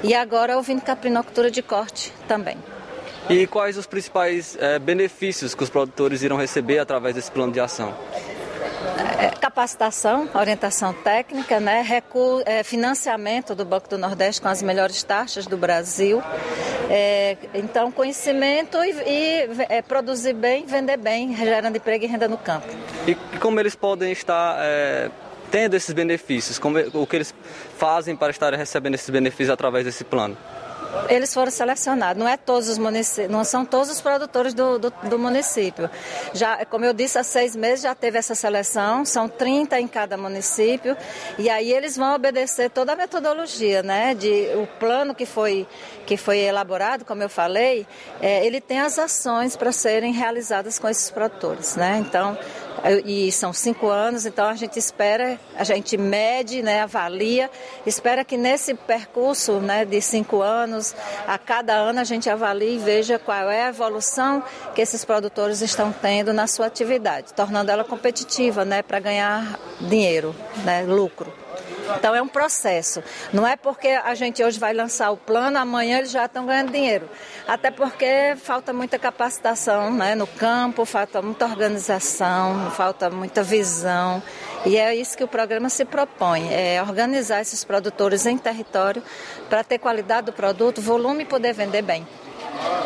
[0.02, 2.56] E agora o caprinocultura de corte também.
[3.28, 7.60] E quais os principais é, benefícios que os produtores irão receber através desse plano de
[7.60, 7.94] ação?
[9.18, 11.82] É, capacitação, orientação técnica, né?
[11.82, 16.22] Recu é, financiamento do Banco do Nordeste com as melhores taxas do Brasil.
[16.90, 22.38] É, então, conhecimento e, e é, produzir bem, vender bem, gerando emprego e renda no
[22.38, 22.66] campo.
[23.06, 25.10] E, como eles podem estar é,
[25.50, 26.58] tendo esses benefícios?
[26.58, 27.34] Como, o que eles
[27.76, 30.36] fazem para estarem recebendo esses benefícios através desse plano?
[31.08, 32.20] Eles foram selecionados.
[32.20, 35.90] Não é todos os municípios, não são todos os produtores do, do, do, município.
[36.32, 40.16] Já, como eu disse, há seis meses já teve essa seleção, são 30 em cada
[40.16, 40.96] município,
[41.38, 44.14] e aí eles vão obedecer toda a metodologia, né?
[44.14, 45.66] De, o plano que foi,
[46.06, 47.86] que foi elaborado, como eu falei,
[48.20, 51.98] é, ele tem as ações para serem realizadas com esses produtores, né?
[51.98, 52.36] Então,
[53.04, 57.50] e são cinco anos, então a gente espera, a gente mede, né, avalia,
[57.84, 60.77] espera que nesse percurso né, de cinco anos,
[61.26, 64.42] a cada ano a gente avalie e veja qual é a evolução
[64.74, 70.34] que esses produtores estão tendo na sua atividade, tornando ela competitiva né, para ganhar dinheiro,
[70.64, 71.32] né, lucro.
[71.96, 73.02] Então é um processo.
[73.32, 76.72] Não é porque a gente hoje vai lançar o plano, amanhã eles já estão ganhando
[76.72, 77.08] dinheiro.
[77.46, 84.22] Até porque falta muita capacitação né, no campo, falta muita organização, falta muita visão.
[84.66, 89.02] E é isso que o programa se propõe, é organizar esses produtores em território
[89.48, 92.06] para ter qualidade do produto, volume e poder vender bem.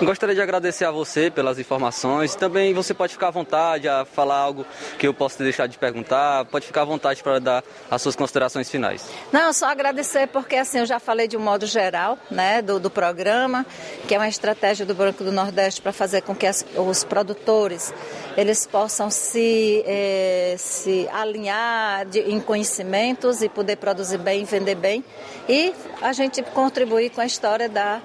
[0.01, 2.35] Gostaria de agradecer a você pelas informações.
[2.35, 4.67] Também você pode ficar à vontade a falar algo
[4.99, 6.45] que eu posso deixar de perguntar.
[6.47, 9.09] Pode ficar à vontade para dar as suas considerações finais.
[9.31, 12.91] Não, só agradecer porque assim eu já falei de um modo geral, né, do, do
[12.91, 13.65] programa,
[14.09, 17.95] que é uma estratégia do Banco do Nordeste para fazer com que as, os produtores
[18.37, 25.05] eles possam se, eh, se alinhar de, em conhecimentos e poder produzir bem, vender bem
[25.49, 28.01] e a gente contribuir com a história da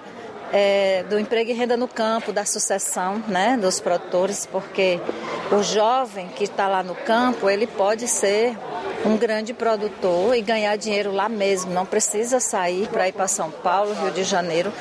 [0.52, 5.00] é, do emprego e renda no campo, da sucessão né, dos produtores, porque
[5.52, 8.58] o jovem que está lá no campo, ele pode ser
[9.06, 13.52] um grande produtor e ganhar dinheiro lá mesmo, não precisa sair para ir para São
[13.52, 14.72] Paulo, Rio de Janeiro,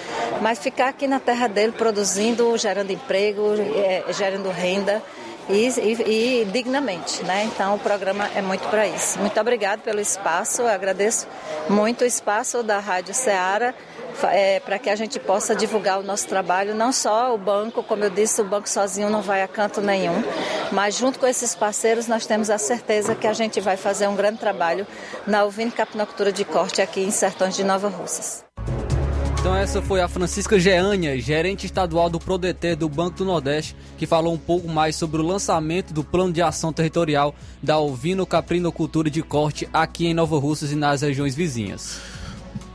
[0.41, 5.03] mas ficar aqui na terra dele produzindo, gerando emprego, é, gerando renda.
[5.49, 7.45] E, e, e, dignamente, né?
[7.45, 9.17] Então o programa é muito para isso.
[9.21, 11.29] Muito obrigado pelo espaço, eu agradeço
[11.71, 13.73] muito o espaço da Rádio Ceará
[14.25, 18.05] é, para que a gente possa divulgar o nosso trabalho, não só o banco, como
[18.05, 20.23] eu disse, o banco sozinho não vai a canto nenhum,
[20.73, 24.17] mas junto com esses parceiros nós temos a certeza que a gente vai fazer um
[24.17, 24.87] grande trabalho
[25.27, 28.45] na Alvino Capinocultura de Corte aqui em Sertões de Nova Russas.
[29.47, 34.05] Então essa foi a Francisca Geânia, gerente estadual do Prodeter do Banco do Nordeste, que
[34.05, 39.09] falou um pouco mais sobre o lançamento do Plano de Ação Territorial da Ovino Caprinocultura
[39.09, 42.16] de Corte aqui em Nova Russas e nas regiões vizinhas.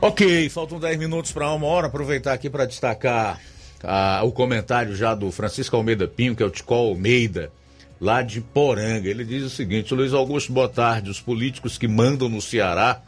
[0.04, 1.86] Ok, faltam 10 minutos para uma hora.
[1.86, 3.40] Aproveitar aqui para destacar
[3.84, 7.52] ah, o comentário já do Francisco Almeida Pinho, que é o Ticol Almeida,
[8.00, 9.08] lá de Poranga.
[9.08, 11.08] Ele diz o seguinte: Luiz Augusto, boa tarde.
[11.08, 13.00] Os políticos que mandam no Ceará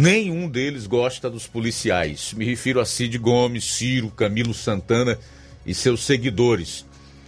[0.00, 2.32] Nenhum deles gosta dos policiais.
[2.32, 5.18] Me refiro a Cid Gomes, Ciro, Camilo Santana
[5.66, 6.86] e seus seguidores.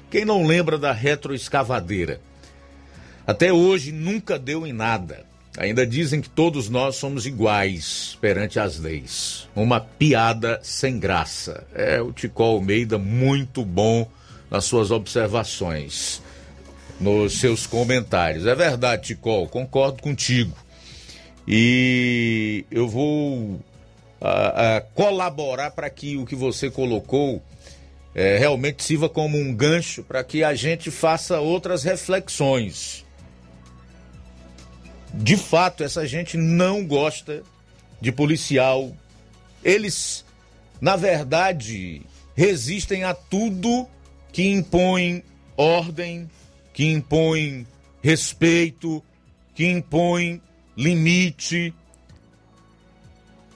[0.08, 2.20] Quem não lembra da retroescavadeira?
[3.26, 5.26] Até hoje nunca deu em nada.
[5.58, 9.48] Ainda dizem que todos nós somos iguais perante as leis.
[9.54, 11.66] Uma piada sem graça.
[11.74, 14.08] É o Tico Almeida muito bom
[14.50, 16.22] nas suas observações,
[17.00, 18.46] nos seus comentários.
[18.46, 20.56] É verdade, Tico, concordo contigo.
[21.46, 23.60] E eu vou
[24.20, 27.42] a, a colaborar para que o que você colocou
[28.14, 33.04] é, realmente sirva como um gancho para que a gente faça outras reflexões.
[35.12, 37.42] De fato, essa gente não gosta
[38.00, 38.94] de policial.
[39.62, 40.24] Eles,
[40.80, 42.02] na verdade,
[42.34, 43.88] resistem a tudo
[44.32, 45.22] que impõe
[45.56, 46.30] ordem,
[46.72, 47.66] que impõe
[48.02, 49.02] respeito,
[49.54, 50.40] que impõe
[50.76, 51.74] limite,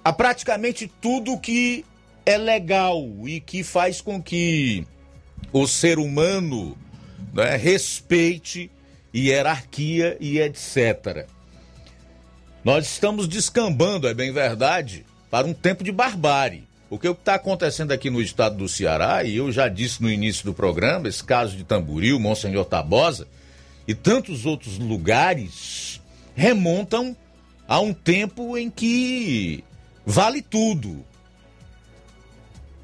[0.05, 1.85] a praticamente tudo que
[2.27, 4.87] é legal e que faz com que
[5.53, 6.77] o ser humano
[7.33, 8.71] né, respeite
[9.15, 11.27] hierarquia e etc.
[12.65, 16.65] Nós estamos descambando, é bem verdade, para um tempo de barbárie.
[16.89, 20.11] Porque o que está acontecendo aqui no estado do Ceará, e eu já disse no
[20.11, 23.29] início do programa, esse caso de Tamboril, Monsenhor Tabosa
[23.87, 26.01] e tantos outros lugares
[26.35, 27.15] remontam
[27.69, 29.63] a um tempo em que
[30.07, 31.05] vale tudo.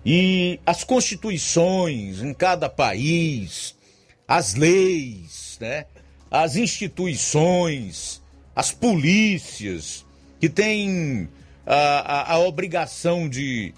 [0.05, 3.75] E as constituições em cada país,
[4.29, 5.87] as leis, né,
[6.31, 8.21] as instituições,
[8.61, 10.05] as polícias,
[10.39, 11.27] que têm
[11.67, 13.73] a, a, a obrigação de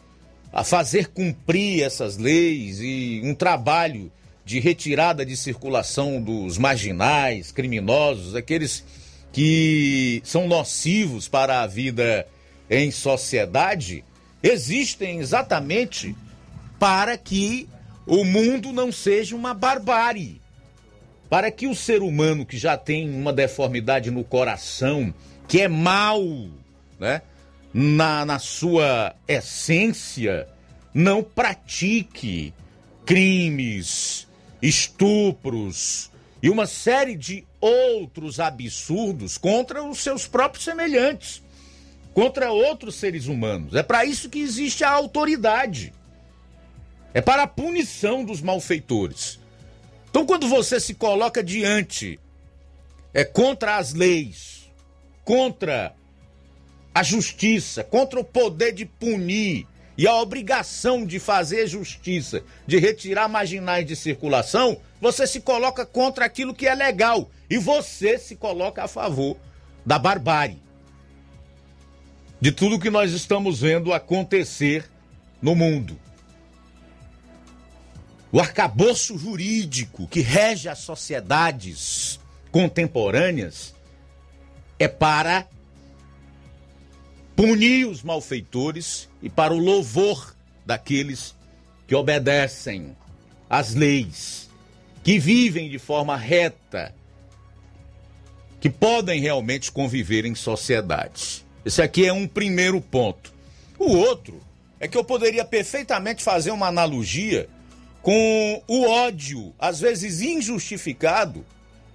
[0.52, 4.10] a fazer cumprir essas leis e um trabalho
[4.44, 8.84] de retirada de circulação dos marginais, criminosos, aqueles
[9.32, 12.26] que são nocivos para a vida
[12.68, 14.04] em sociedade,
[14.42, 16.12] existem exatamente
[16.80, 17.68] para que
[18.04, 20.41] o mundo não seja uma barbárie.
[21.32, 25.14] Para que o ser humano que já tem uma deformidade no coração,
[25.48, 26.22] que é mal,
[27.00, 27.22] né,
[27.72, 30.46] na, na sua essência,
[30.92, 32.52] não pratique
[33.06, 34.28] crimes,
[34.60, 36.10] estupros
[36.42, 41.42] e uma série de outros absurdos contra os seus próprios semelhantes,
[42.12, 43.74] contra outros seres humanos.
[43.74, 45.94] É para isso que existe a autoridade.
[47.14, 49.40] É para a punição dos malfeitores.
[50.12, 52.20] Então, quando você se coloca diante,
[53.14, 54.70] é contra as leis,
[55.24, 55.94] contra
[56.94, 63.26] a justiça, contra o poder de punir e a obrigação de fazer justiça, de retirar
[63.26, 68.84] marginais de circulação, você se coloca contra aquilo que é legal e você se coloca
[68.84, 69.38] a favor
[69.84, 70.62] da barbárie.
[72.38, 74.84] De tudo que nós estamos vendo acontecer
[75.40, 75.98] no mundo.
[78.32, 82.18] O arcabouço jurídico que rege as sociedades
[82.50, 83.74] contemporâneas
[84.78, 85.46] é para
[87.36, 91.34] punir os malfeitores e para o louvor daqueles
[91.86, 92.96] que obedecem
[93.50, 94.48] às leis,
[95.04, 96.94] que vivem de forma reta,
[98.62, 101.44] que podem realmente conviver em sociedade.
[101.66, 103.30] Esse aqui é um primeiro ponto.
[103.78, 104.40] O outro
[104.80, 107.46] é que eu poderia perfeitamente fazer uma analogia
[108.02, 111.46] com o ódio, às vezes injustificado,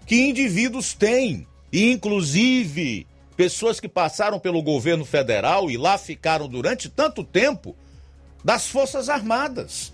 [0.05, 3.05] que indivíduos têm, e inclusive
[3.35, 7.75] pessoas que passaram pelo governo federal e lá ficaram durante tanto tempo,
[8.43, 9.93] das Forças Armadas.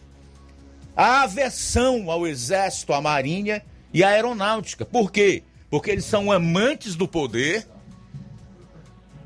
[0.96, 4.86] A aversão ao Exército, à Marinha e à Aeronáutica.
[4.86, 5.42] Por quê?
[5.70, 7.68] Porque eles são amantes do poder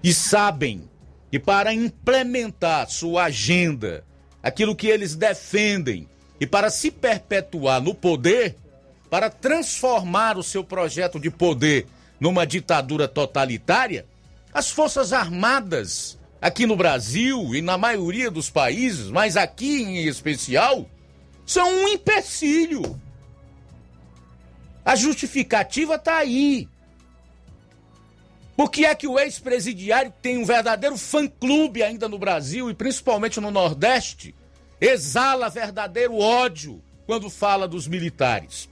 [0.02, 0.90] e sabem
[1.30, 4.06] que para implementar sua agenda,
[4.42, 6.08] aquilo que eles defendem,
[6.40, 8.56] e para se perpetuar no poder,
[9.10, 11.88] para transformar o seu projeto de poder
[12.20, 14.06] numa ditadura totalitária,
[14.54, 20.86] as Forças Armadas, aqui no Brasil e na maioria dos países, mas aqui em especial,
[21.46, 23.00] são um empecilho.
[24.84, 26.68] A justificativa está aí.
[28.56, 33.40] Por que é que o ex-presidiário tem um verdadeiro fã-clube ainda no Brasil e principalmente
[33.40, 34.34] no Nordeste?
[34.80, 38.70] Exala verdadeiro ódio quando fala dos militares.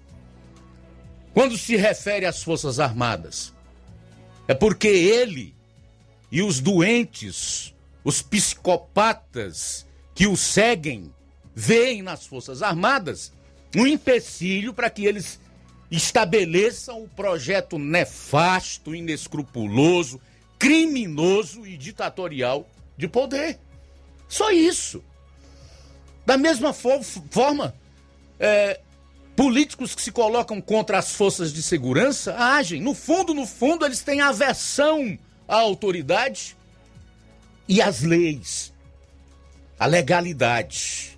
[1.34, 3.54] Quando se refere às Forças Armadas.
[4.48, 5.56] É porque ele
[6.32, 11.14] e os doentes, os psicopatas que o seguem,
[11.54, 13.34] veem nas Forças Armadas
[13.76, 15.40] um empecilho para que eles
[15.92, 20.20] estabeleçam o projeto nefasto, inescrupuloso,
[20.58, 23.60] criminoso e ditatorial de poder.
[24.28, 25.04] Só isso.
[26.26, 27.76] Da mesma fo forma,
[28.40, 28.80] é,
[29.36, 32.82] políticos que se colocam contra as forças de segurança agem.
[32.82, 35.18] No fundo, no fundo, eles têm aversão
[35.48, 36.58] à autoridade
[37.68, 38.74] e às leis,
[39.80, 41.18] à legalidade.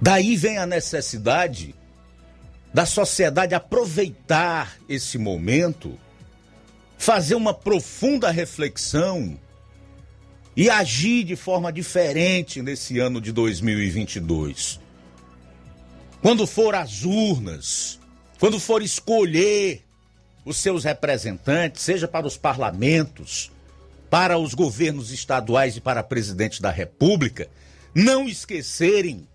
[0.00, 1.74] Daí vem a necessidade
[2.72, 5.98] da sociedade aproveitar esse momento,
[6.96, 9.38] fazer uma profunda reflexão
[10.58, 14.80] e agir de forma diferente nesse ano de 2022.
[16.20, 18.00] Quando for às urnas,
[18.40, 19.84] quando for escolher
[20.44, 23.52] os seus representantes, seja para os parlamentos,
[24.10, 27.48] para os governos estaduais e para presidente da República,
[27.94, 29.28] não esquecerem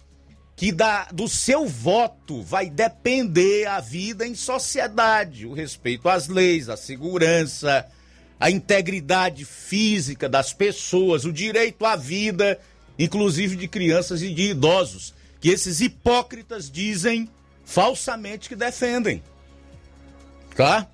[0.57, 6.67] que da, do seu voto vai depender a vida em sociedade, o respeito às leis,
[6.67, 7.89] a segurança,
[8.39, 12.59] a integridade física das pessoas, o direito à vida,
[12.97, 17.29] inclusive de crianças e de idosos, que esses hipócritas dizem
[17.65, 19.23] falsamente que defendem.
[20.55, 20.87] Tá?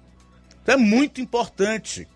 [0.61, 2.07] Então é muito importante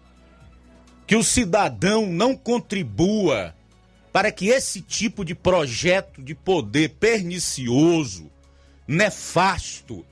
[1.06, 3.56] que o cidadão não contribua
[4.12, 8.32] para que esse tipo de projeto de poder pernicioso,
[8.88, 10.06] nefasto,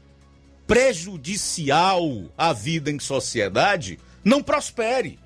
[0.65, 5.19] prejudicial à vida em sociedade não prospere.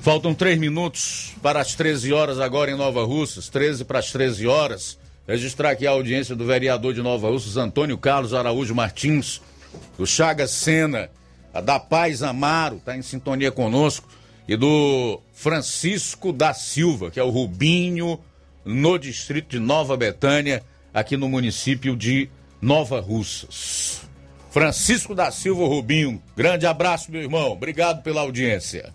[0.00, 4.46] Faltam três minutos para as 13 horas agora em Nova Russas, 13 para as 13
[4.46, 4.98] horas.
[5.26, 9.40] Registrar aqui a audiência do vereador de Nova Russas, Antônio Carlos Araújo Martins,
[9.98, 11.10] do Chagas Sena,
[11.52, 14.08] a da Paz Amaro, está em sintonia conosco,
[14.46, 18.20] e do Francisco da Silva, que é o Rubinho,
[18.64, 20.62] no distrito de Nova Betânia,
[20.94, 22.28] aqui no município de
[22.62, 24.05] Nova Russas.
[24.56, 26.18] Francisco da Silva Rubinho.
[26.34, 27.52] Grande abraço, meu irmão.
[27.52, 28.90] Obrigado pela audiência.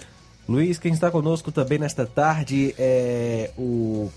[0.50, 4.10] Luiz, quem está conosco também nesta tarde é o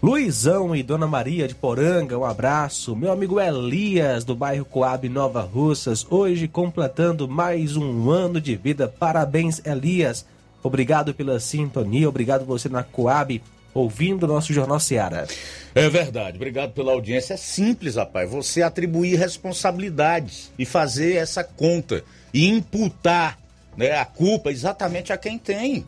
[0.00, 2.94] Luizão e Dona Maria de Poranga, um abraço.
[2.94, 8.86] Meu amigo Elias, do bairro Coab Nova Russas, hoje completando mais um ano de vida.
[8.86, 10.24] Parabéns, Elias.
[10.62, 13.42] Obrigado pela sintonia, obrigado você na Coab
[13.74, 15.26] ouvindo nosso Jornal Seara.
[15.74, 17.34] É verdade, obrigado pela audiência.
[17.34, 23.38] É simples, rapaz, você atribuir responsabilidades e fazer essa conta e imputar
[23.76, 25.84] né, a culpa exatamente a quem tem.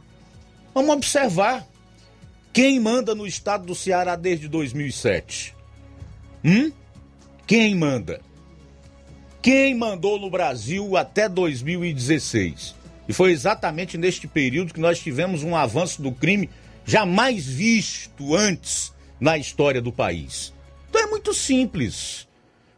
[0.75, 1.67] Vamos observar.
[2.53, 5.55] Quem manda no estado do Ceará desde 2007?
[6.45, 6.73] Hum?
[7.47, 8.21] Quem manda?
[9.43, 12.75] Quem mandou no Brasil até 2016?
[13.09, 16.51] E foi exatamente neste período que nós tivemos um avanço do crime
[16.87, 20.55] jamais visto antes na história do país.
[20.89, 22.29] Então é muito simples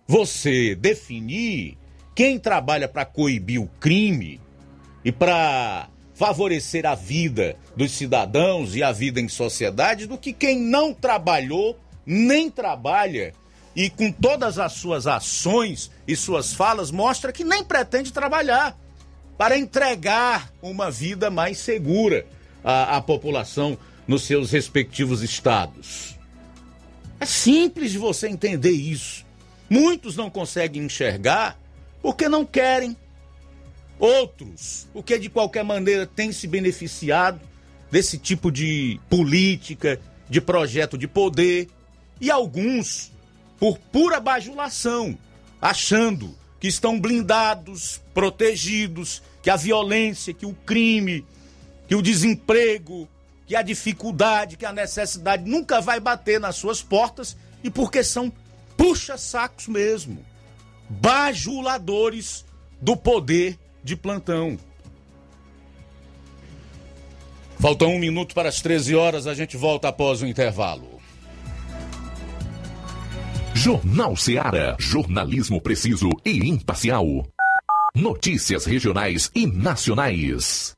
[0.06, 1.76] você definir
[2.14, 4.40] quem trabalha para coibir o crime
[5.04, 10.58] e para favorecer a vida dos cidadãos e a vida em sociedade do que quem
[10.58, 13.34] não trabalhou nem trabalha
[13.76, 18.76] e com todas as suas ações e suas falas mostra que nem pretende trabalhar
[19.36, 22.26] para entregar uma vida mais segura
[22.64, 23.78] a, a população
[24.08, 26.16] nos seus respectivos estados.
[27.20, 29.26] É simples de você entender isso.
[29.68, 31.60] Muitos não conseguem enxergar
[32.00, 32.96] porque não querem.
[33.98, 37.40] Outros, porque de qualquer maneira têm se beneficiado
[37.90, 40.00] desse tipo de política,
[40.30, 41.68] de projeto de poder.
[42.20, 43.10] E alguns,
[43.58, 45.18] por pura bajulação,
[45.60, 51.24] achando que estão blindados, protegidos, que a violência, que o crime,
[51.88, 53.08] que o desemprego,
[53.48, 57.34] que a dificuldade, que a necessidade nunca vai bater nas suas portas
[57.64, 58.30] e porque são
[58.76, 60.22] puxa-sacos mesmo,
[60.88, 62.44] bajuladores
[62.78, 64.58] do poder de plantão.
[67.58, 71.00] Falta um minuto para as 13 horas, a gente volta após o intervalo.
[73.54, 74.76] Jornal Seara.
[74.78, 77.26] Jornalismo preciso e imparcial.
[77.94, 80.77] Notícias regionais e nacionais.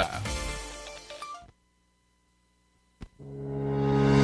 [0.00, 0.49] Yeah.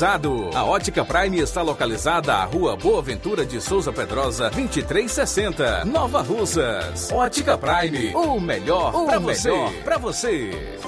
[0.00, 7.10] A Ótica Prime está localizada à Rua Boa Ventura de Souza Pedrosa, 2360, Nova Russas.
[7.10, 9.50] Ótica Prime, o melhor para você.
[9.82, 10.78] Pra você.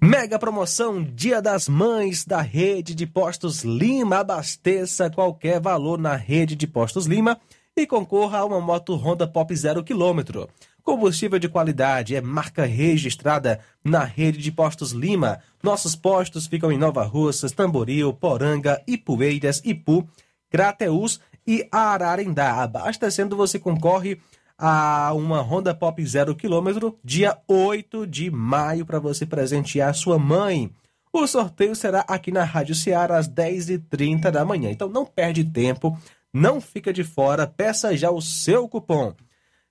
[0.00, 4.18] Mega promoção Dia das Mães da Rede de Postos Lima.
[4.18, 7.38] Abasteça qualquer valor na Rede de Postos Lima
[7.76, 10.48] e concorra a uma moto Honda Pop 0 km.
[10.86, 15.40] Combustível de qualidade é marca registrada na rede de postos Lima.
[15.60, 20.08] Nossos postos ficam em Nova Russas, Tamboril, Poranga, Ipueiras, Ipu,
[20.48, 22.62] Crateús e Ararendá.
[22.62, 24.20] Abastecendo, você concorre
[24.56, 30.70] a uma Honda Pop 0 km dia 8 de maio para você presentear sua mãe.
[31.12, 34.70] O sorteio será aqui na Rádio Ceará às 10h30 da manhã.
[34.70, 35.98] Então não perde tempo,
[36.32, 39.12] não fica de fora, peça já o seu cupom.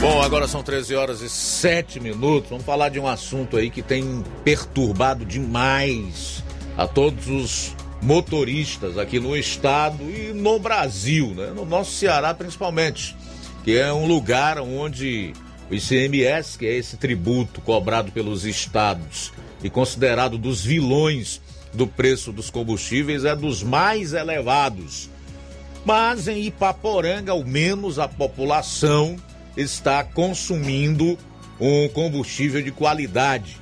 [0.00, 2.48] Bom, agora são 13 horas e 7 minutos.
[2.48, 6.42] Vamos falar de um assunto aí que tem perturbado demais
[6.76, 11.52] a todos os motoristas aqui no estado e no Brasil, né?
[11.54, 13.16] no nosso Ceará principalmente,
[13.62, 15.32] que é um lugar onde
[15.70, 19.32] o ICMS, que é esse tributo cobrado pelos estados
[19.62, 21.40] e considerado dos vilões
[21.72, 25.08] do preço dos combustíveis, é dos mais elevados.
[25.84, 29.16] Mas em Ipaporanga, ao menos a população
[29.56, 31.18] está consumindo
[31.60, 33.58] um combustível de qualidade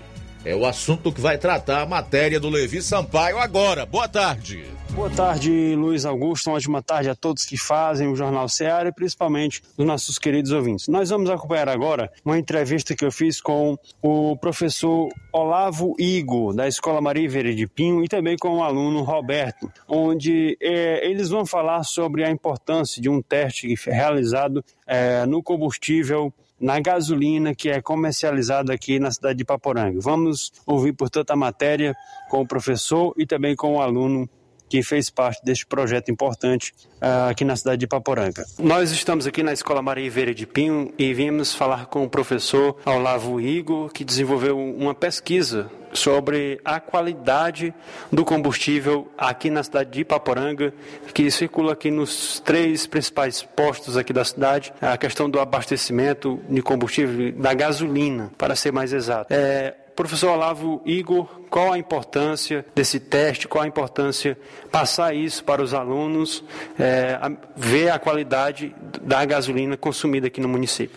[0.49, 3.84] é o assunto que vai tratar a matéria do Levi Sampaio agora.
[3.84, 4.64] Boa tarde.
[4.94, 6.49] Boa tarde, Luiz Augusto.
[6.49, 10.51] Uma ótima tarde a todos que fazem o Jornal Seara e principalmente os nossos queridos
[10.51, 10.88] ouvintes.
[10.88, 16.66] Nós vamos acompanhar agora uma entrevista que eu fiz com o professor Olavo Igo, da
[16.66, 21.44] Escola Maria Vieira de Pinho, e também com o aluno Roberto, onde é, eles vão
[21.44, 27.81] falar sobre a importância de um teste realizado é, no combustível na gasolina que é
[27.81, 29.99] comercializada aqui na cidade de Paporanga.
[30.01, 31.95] Vamos ouvir, portanto, a matéria
[32.29, 34.29] com o professor e também com o aluno
[34.69, 38.45] que fez parte deste projeto importante uh, aqui na cidade de Paporanga.
[38.59, 42.77] Nós estamos aqui na Escola Maria Veira de Pinho e viemos falar com o professor
[42.85, 47.75] Olavo Igor, que desenvolveu uma pesquisa sobre a qualidade
[48.12, 50.73] do combustível aqui na cidade de Ipaporanga,
[51.14, 56.62] que circula aqui nos três principais postos aqui da cidade, a questão do abastecimento de
[56.62, 59.33] combustível, da gasolina, para ser mais exato.
[59.33, 64.38] É, Professor Olavo Igor, qual a importância desse teste, qual a importância
[64.70, 66.44] passar isso para os alunos,
[66.78, 67.18] é,
[67.57, 68.72] ver a qualidade
[69.03, 70.96] da gasolina consumida aqui no município?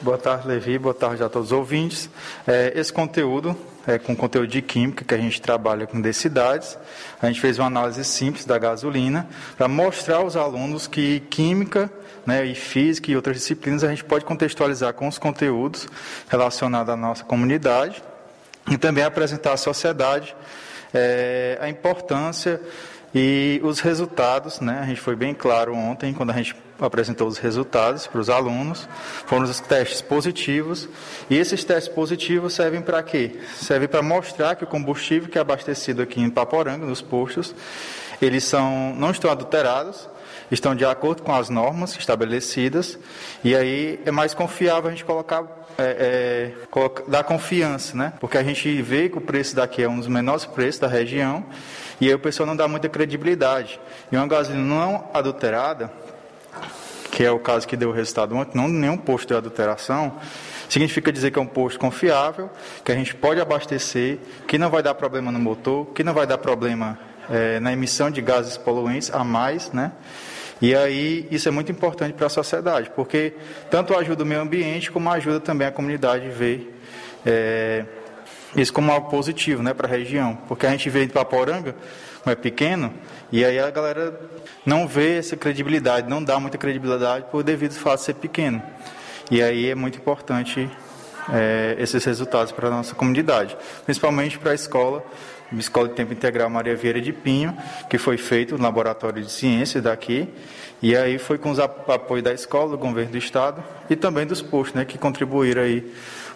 [0.00, 0.76] Boa tarde, Levi.
[0.76, 2.10] Boa tarde a todos os ouvintes.
[2.44, 6.76] É, esse conteúdo é com conteúdo de química que a gente trabalha com densidades.
[7.22, 11.88] A gente fez uma análise simples da gasolina para mostrar aos alunos que química
[12.26, 15.86] né, e física e outras disciplinas a gente pode contextualizar com os conteúdos
[16.28, 18.02] relacionados à nossa comunidade
[18.70, 20.34] e também apresentar à sociedade
[20.92, 22.60] é, a importância
[23.14, 24.80] e os resultados, né?
[24.82, 28.88] A gente foi bem claro ontem quando a gente apresentou os resultados para os alunos,
[29.26, 30.88] foram os testes positivos.
[31.28, 33.38] E esses testes positivos servem para quê?
[33.54, 37.54] Servem para mostrar que o combustível que é abastecido aqui em Paporanga, nos postos,
[38.20, 40.08] eles são não estão adulterados,
[40.50, 42.98] estão de acordo com as normas estabelecidas,
[43.44, 48.12] e aí é mais confiável a gente colocar é, é, dar confiança, né?
[48.20, 51.44] Porque a gente vê que o preço daqui é um dos menores preços da região
[52.00, 53.80] e aí o pessoal não dá muita credibilidade.
[54.10, 55.92] E uma gasolina não adulterada,
[57.10, 60.18] que é o caso que deu o resultado ontem, não nenhum posto de adulteração,
[60.68, 62.50] significa dizer que é um posto confiável,
[62.84, 64.18] que a gente pode abastecer,
[64.48, 66.98] que não vai dar problema no motor, que não vai dar problema
[67.30, 69.92] é, na emissão de gases poluentes a mais, né?
[70.62, 73.34] E aí isso é muito importante para a sociedade, porque
[73.68, 76.78] tanto ajuda o meio ambiente como ajuda também a comunidade a ver
[77.26, 77.84] é,
[78.54, 80.38] isso como algo positivo né, para a região.
[80.46, 81.74] Porque a gente vê de Paporanga,
[82.22, 82.94] como é pequeno,
[83.32, 84.18] e aí a galera
[84.64, 88.62] não vê essa credibilidade, não dá muita credibilidade por devido ao fato de ser pequeno.
[89.32, 90.70] E aí é muito importante
[91.32, 95.04] é, esses resultados para a nossa comunidade, principalmente para a escola,
[95.56, 97.56] a Escola de Tempo Integral Maria Vieira de Pinho,
[97.88, 100.28] que foi feito no Laboratório de Ciências daqui,
[100.80, 104.42] e aí foi com os apoio da escola, do governo do estado e também dos
[104.42, 105.92] postos, né, que contribuíram aí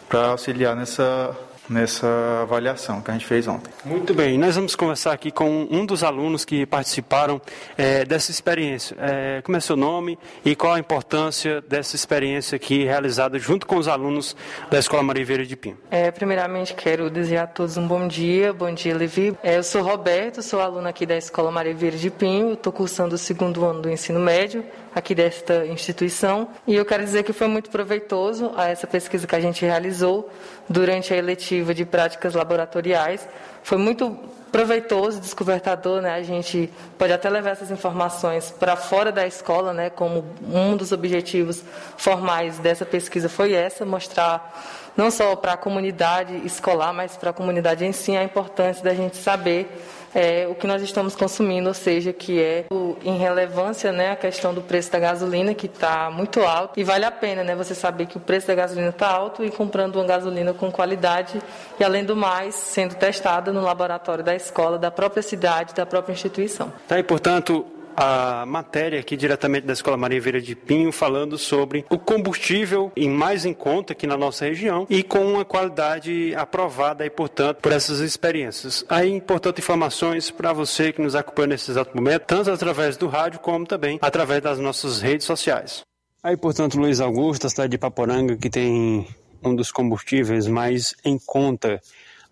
[0.08, 1.36] para auxiliar nessa
[1.68, 2.06] nessa
[2.42, 3.70] avaliação que a gente fez ontem.
[3.84, 7.40] Muito bem, nós vamos conversar aqui com um dos alunos que participaram
[7.76, 8.96] é, dessa experiência.
[9.00, 13.76] É, como é seu nome e qual a importância dessa experiência aqui realizada junto com
[13.76, 14.36] os alunos
[14.70, 15.78] da Escola Maria Vieira de Pinho?
[15.90, 18.52] É, primeiramente, quero desejar a todos um bom dia.
[18.52, 19.36] Bom dia, Levi.
[19.42, 23.14] É, eu sou Roberto, sou aluno aqui da Escola Maria Vieira de Pinho, estou cursando
[23.14, 24.64] o segundo ano do ensino médio
[24.96, 26.48] aqui desta instituição.
[26.66, 30.30] E eu quero dizer que foi muito proveitoso a essa pesquisa que a gente realizou
[30.66, 33.28] durante a eletiva de práticas laboratoriais.
[33.62, 34.18] Foi muito
[34.50, 36.14] proveitoso, descobertador, né?
[36.14, 39.90] A gente pode até levar essas informações para fora da escola, né?
[39.90, 41.62] Como um dos objetivos
[41.98, 44.64] formais dessa pesquisa foi essa, mostrar
[44.96, 48.94] não só para a comunidade escolar, mas para a comunidade em si a importância da
[48.94, 49.68] gente saber
[50.16, 54.16] é, o que nós estamos consumindo, ou seja, que é o, em relevância né, a
[54.16, 57.74] questão do preço da gasolina, que está muito alto, e vale a pena né, você
[57.74, 61.38] saber que o preço da gasolina está alto e comprando uma gasolina com qualidade
[61.78, 66.14] e, além do mais, sendo testada no laboratório da escola, da própria cidade, da própria
[66.14, 66.72] instituição.
[66.88, 71.84] Tá, e, portanto, a matéria aqui diretamente da Escola Maria Vieira de Pinho falando sobre
[71.88, 77.06] o combustível em mais em conta aqui na nossa região e com uma qualidade aprovada
[77.06, 78.84] e, portanto, por essas experiências.
[78.88, 83.40] Aí, portanto, informações para você que nos acompanha nesse exato momento, tanto através do rádio
[83.40, 85.80] como também através das nossas redes sociais.
[86.22, 89.06] Aí, portanto, Luiz Augusto, a cidade de Paporanga, que tem
[89.42, 91.80] um dos combustíveis mais em conta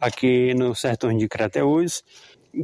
[0.00, 2.02] aqui no sertão de Crateús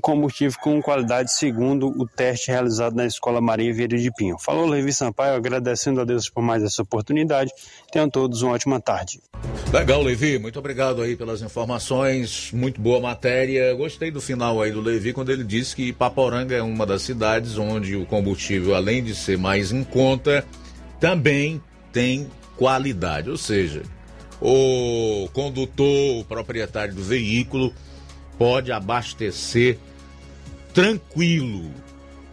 [0.01, 4.39] combustível com qualidade segundo o teste realizado na Escola Maria Vieira de Pinho.
[4.39, 7.51] Falou Levi Sampaio, agradecendo a Deus por mais essa oportunidade.
[7.91, 9.21] Tenham todos uma ótima tarde.
[9.73, 13.73] Legal, Levi, muito obrigado aí pelas informações, muito boa matéria.
[13.75, 17.57] Gostei do final aí do Levi quando ele disse que Paporanga é uma das cidades
[17.57, 20.45] onde o combustível, além de ser mais em conta,
[20.99, 21.63] também
[21.93, 23.83] tem qualidade, ou seja,
[24.41, 27.73] o condutor, o proprietário do veículo
[28.41, 29.77] pode abastecer
[30.73, 31.71] tranquilo,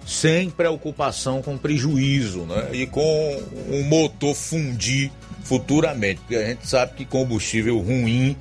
[0.05, 2.69] sem preocupação com prejuízo, né?
[2.71, 5.11] E com o motor fundir
[5.43, 8.37] futuramente, porque a gente sabe que combustível ruim,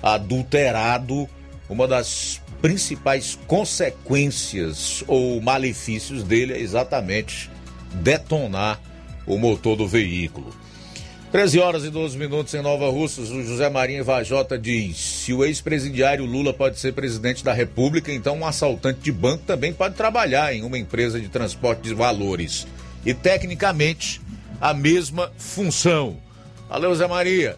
[0.00, 1.28] adulterado,
[1.68, 7.50] uma das principais consequências ou malefícios dele é exatamente
[7.94, 8.80] detonar
[9.26, 10.54] o motor do veículo.
[11.30, 15.44] 13 horas e 12 minutos em Nova Russas, o José Marinho Vajota diz: se o
[15.44, 20.54] ex-presidiário Lula pode ser presidente da República, então um assaltante de banco também pode trabalhar
[20.54, 22.66] em uma empresa de transporte de valores.
[23.04, 24.22] E tecnicamente
[24.58, 26.16] a mesma função.
[26.66, 27.56] Valeu, Zé Maria.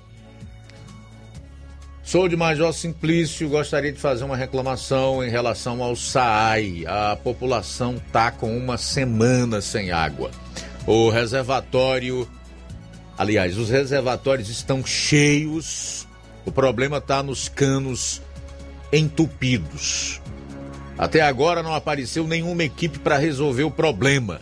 [2.03, 6.85] Sou de Major Simplício, gostaria de fazer uma reclamação em relação ao SAAI.
[6.89, 10.33] A população tá com uma semana sem água.
[10.89, 12.29] O reservatório
[13.21, 16.09] Aliás, os reservatórios estão cheios,
[16.47, 18.23] o problema está nos canos
[18.91, 20.23] entupidos.
[20.97, 24.41] Até agora não apareceu nenhuma equipe para resolver o problema.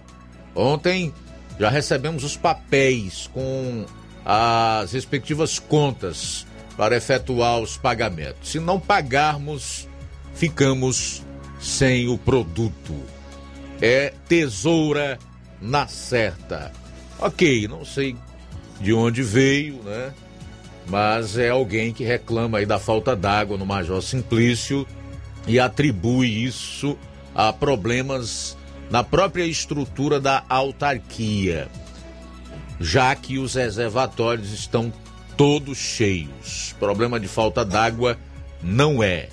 [0.54, 1.12] Ontem
[1.58, 3.84] já recebemos os papéis com
[4.24, 6.46] as respectivas contas
[6.76, 8.48] para efetuar os pagamentos.
[8.52, 9.88] Se não pagarmos,
[10.36, 11.24] ficamos
[11.58, 12.94] sem o produto.
[13.82, 15.18] É tesoura
[15.60, 16.70] na certa.
[17.18, 18.16] Ok, não sei
[18.80, 20.12] de onde veio, né?
[20.86, 24.86] Mas é alguém que reclama aí da falta d'água no Major Simplício
[25.46, 26.96] e atribui isso
[27.34, 28.56] a problemas
[28.90, 31.68] na própria estrutura da autarquia,
[32.80, 34.92] já que os reservatórios estão
[35.36, 36.74] todos cheios.
[36.78, 38.18] Problema de falta d'água
[38.62, 39.28] não é,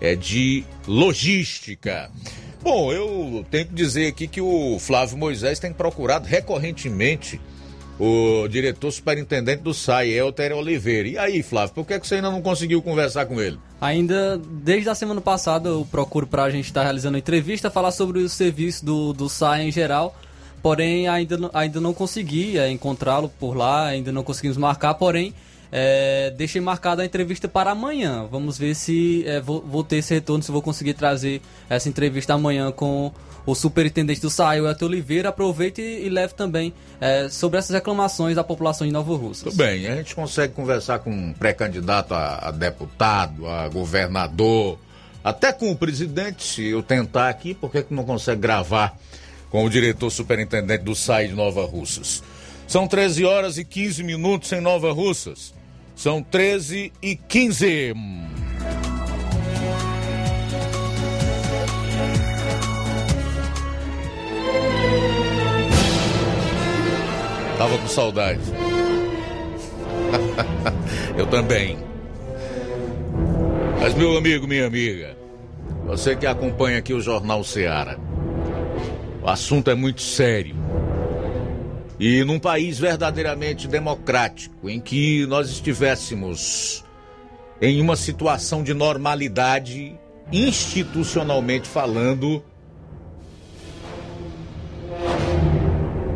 [0.00, 2.10] é de logística.
[2.62, 7.40] Bom, eu tenho que dizer aqui que o Flávio Moisés tem procurado recorrentemente
[8.00, 11.06] o diretor superintendente do SAI, Elter Oliveira.
[11.06, 13.58] E aí, Flávio, por que, que você ainda não conseguiu conversar com ele?
[13.78, 17.90] Ainda desde a semana passada eu procuro para a gente estar tá realizando entrevista, falar
[17.90, 20.18] sobre o serviço do, do SAI em geral,
[20.62, 25.34] porém ainda, ainda não consegui é, encontrá-lo por lá, ainda não conseguimos marcar, porém
[25.72, 28.26] é, deixei marcada a entrevista para amanhã.
[28.30, 32.34] Vamos ver se é, vou, vou, ter esse retorno, se vou conseguir trazer essa entrevista
[32.34, 33.12] amanhã com
[33.46, 35.28] o superintendente do SAI, o Eto Oliveira.
[35.28, 39.44] Aproveite e, e leve também é, sobre essas reclamações da população de Nova Rússia.
[39.44, 44.78] Tudo bem, a gente consegue conversar com um pré-candidato a, a deputado, a governador,
[45.22, 48.96] até com o presidente, se eu tentar aqui, por que, que não consegue gravar
[49.50, 52.22] com o diretor superintendente do SAI de Nova Russas?
[52.66, 55.52] São 13 horas e 15 minutos em Nova Russas.
[56.00, 57.92] São 13 e 15.
[67.58, 68.40] Tava com saudade.
[71.18, 71.76] Eu também.
[73.78, 75.14] Mas, meu amigo, minha amiga,
[75.84, 77.98] você que acompanha aqui o Jornal Seara,
[79.22, 80.56] o assunto é muito sério.
[82.00, 86.82] E num país verdadeiramente democrático, em que nós estivéssemos
[87.60, 90.00] em uma situação de normalidade,
[90.32, 92.42] institucionalmente falando,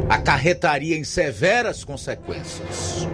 [0.09, 3.07] acarretaria em severas consequências.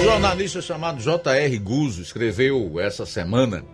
[0.00, 1.56] Um jornalista chamado J.R.
[1.58, 3.64] Guzzo escreveu essa semana,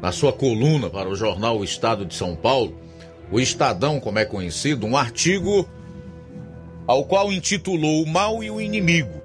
[0.00, 2.88] na sua coluna para o jornal O Estado de São Paulo,
[3.30, 5.68] o Estadão, como é conhecido, um artigo
[6.86, 9.22] ao qual intitulou O Mal e o Inimigo,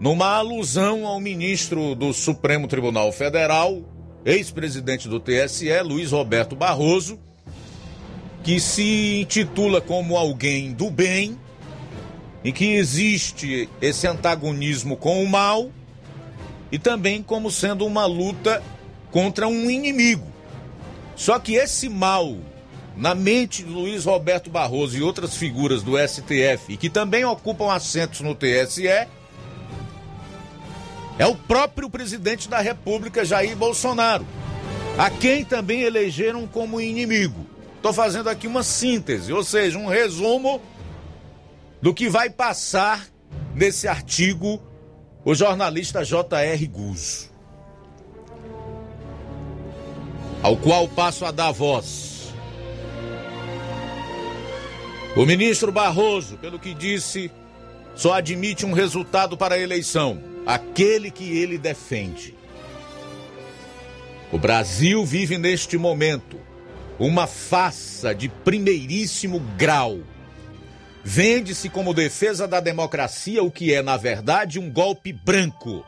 [0.00, 3.82] numa alusão ao ministro do Supremo Tribunal Federal,
[4.24, 7.18] ex-presidente do TSE, Luiz Roberto Barroso,
[8.42, 11.38] que se intitula como alguém do bem,
[12.44, 15.70] em que existe esse antagonismo com o mal
[16.70, 18.62] e também como sendo uma luta
[19.10, 20.26] contra um inimigo.
[21.14, 22.36] Só que esse mal
[22.98, 28.20] na mente de Luiz Roberto Barroso e outras figuras do STF, que também ocupam assentos
[28.20, 29.06] no TSE, é
[31.26, 34.26] o próprio presidente da República, Jair Bolsonaro,
[34.98, 37.46] a quem também elegeram como inimigo.
[37.76, 40.60] Estou fazendo aqui uma síntese, ou seja, um resumo
[41.80, 43.06] do que vai passar
[43.54, 44.60] nesse artigo
[45.24, 46.66] o jornalista J.R.
[46.66, 47.30] Guzzo,
[50.42, 52.07] ao qual passo a dar voz.
[55.18, 57.28] O ministro Barroso, pelo que disse,
[57.96, 62.36] só admite um resultado para a eleição, aquele que ele defende.
[64.30, 66.38] O Brasil vive neste momento
[67.00, 69.98] uma farsa de primeiríssimo grau.
[71.02, 75.84] Vende-se como defesa da democracia o que é, na verdade, um golpe branco.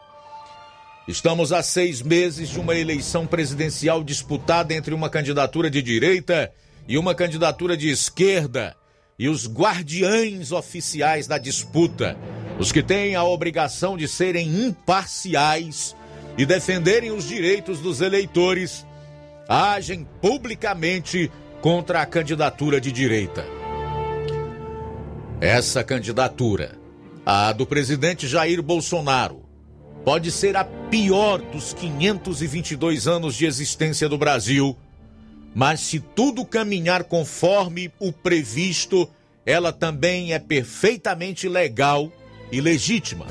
[1.06, 6.52] Estamos a seis meses de uma eleição presidencial disputada entre uma candidatura de direita
[6.88, 8.74] e uma candidatura de esquerda
[9.20, 12.16] e os guardiães oficiais da disputa,
[12.58, 15.94] os que têm a obrigação de serem imparciais
[16.38, 18.86] e defenderem os direitos dos eleitores,
[19.46, 21.30] agem publicamente
[21.60, 23.44] contra a candidatura de direita.
[25.38, 26.78] Essa candidatura,
[27.26, 29.42] a do presidente Jair Bolsonaro,
[30.02, 34.74] pode ser a pior dos 522 anos de existência do Brasil
[35.54, 39.08] mas se tudo caminhar conforme o previsto,
[39.44, 42.12] ela também é perfeitamente legal
[42.52, 43.26] e legítima.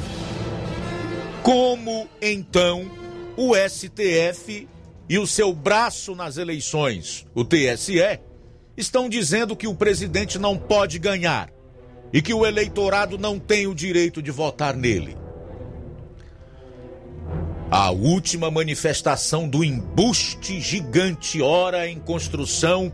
[1.41, 2.90] Como então
[3.38, 4.68] o STF
[5.08, 8.20] e o seu braço nas eleições, o TSE,
[8.76, 11.50] estão dizendo que o presidente não pode ganhar
[12.12, 15.19] e que o eleitorado não tem o direito de votar nele?
[17.72, 22.91] A última manifestação do embuste gigante, ora em construção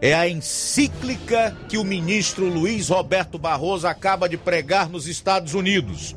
[0.00, 6.16] é a encíclica que o ministro Luiz Roberto Barroso acaba de pregar nos Estados Unidos.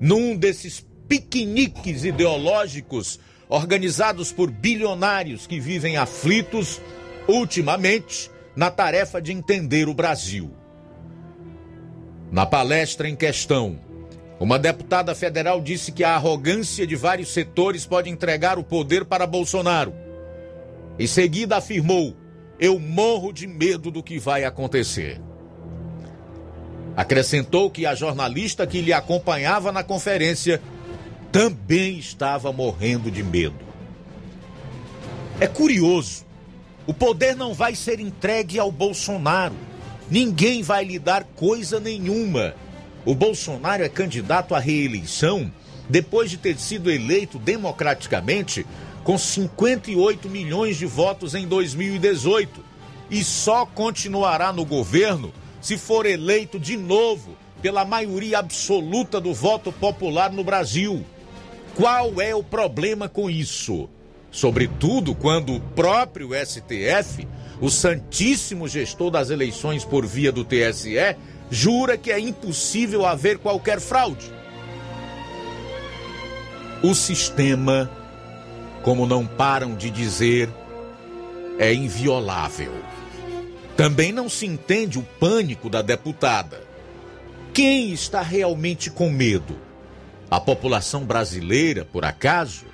[0.00, 6.80] Num desses piqueniques ideológicos organizados por bilionários que vivem aflitos
[7.28, 10.50] ultimamente na tarefa de entender o Brasil.
[12.30, 13.78] Na palestra em questão,
[14.42, 19.24] uma deputada federal disse que a arrogância de vários setores pode entregar o poder para
[19.24, 19.94] Bolsonaro.
[20.98, 22.16] Em seguida afirmou:
[22.58, 25.20] Eu morro de medo do que vai acontecer.
[26.96, 30.60] Acrescentou que a jornalista que lhe acompanhava na conferência
[31.30, 33.54] também estava morrendo de medo.
[35.38, 36.26] É curioso,
[36.84, 39.54] o poder não vai ser entregue ao Bolsonaro.
[40.10, 42.56] Ninguém vai lhe dar coisa nenhuma.
[43.04, 45.52] O Bolsonaro é candidato à reeleição
[45.88, 48.64] depois de ter sido eleito democraticamente
[49.02, 52.64] com 58 milhões de votos em 2018
[53.10, 59.72] e só continuará no governo se for eleito de novo pela maioria absoluta do voto
[59.72, 61.04] popular no Brasil.
[61.74, 63.88] Qual é o problema com isso?
[64.30, 67.28] Sobretudo quando o próprio STF,
[67.60, 71.16] o santíssimo gestor das eleições por via do TSE,
[71.52, 74.32] jura que é impossível haver qualquer fraude.
[76.82, 77.90] O sistema,
[78.82, 80.48] como não param de dizer,
[81.58, 82.72] é inviolável.
[83.76, 86.62] Também não se entende o pânico da deputada.
[87.52, 89.60] Quem está realmente com medo?
[90.30, 92.64] A população brasileira, por acaso?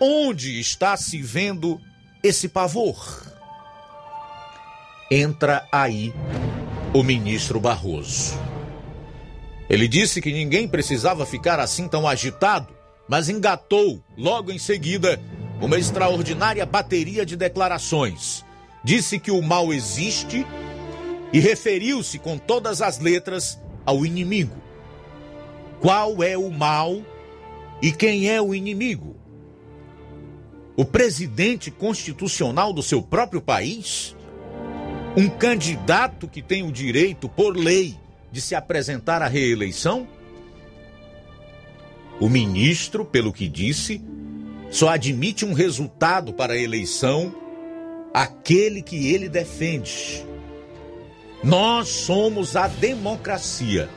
[0.00, 1.78] Onde está se vendo
[2.22, 3.22] esse pavor?
[5.10, 6.12] Entra aí
[6.94, 8.40] o ministro Barroso.
[9.68, 12.72] Ele disse que ninguém precisava ficar assim tão agitado,
[13.08, 15.20] mas engatou logo em seguida
[15.60, 18.44] uma extraordinária bateria de declarações.
[18.82, 20.46] Disse que o mal existe
[21.32, 24.64] e referiu-se com todas as letras ao inimigo
[25.84, 27.02] qual é o mal
[27.82, 29.14] e quem é o inimigo.
[30.74, 34.16] O presidente constitucional do seu próprio país?
[35.16, 37.96] Um candidato que tem o direito, por lei,
[38.32, 40.08] de se apresentar à reeleição?
[42.18, 44.02] O ministro, pelo que disse,
[44.72, 47.32] só admite um resultado para a eleição
[48.12, 50.26] aquele que ele defende.
[51.44, 53.88] Nós somos a democracia,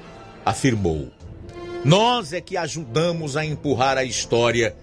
[0.45, 1.11] afirmou.
[1.83, 4.75] Nós é que ajudamos a empurrar a história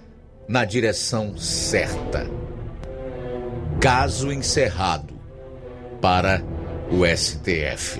[0.49, 2.29] na direção certa.
[3.81, 5.14] Caso encerrado
[6.05, 6.45] para
[6.91, 7.99] o STF.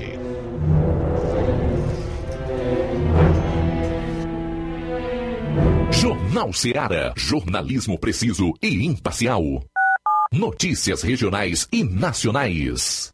[5.91, 9.43] Jornal Ceará, jornalismo preciso e imparcial.
[10.31, 13.14] Notícias regionais e nacionais.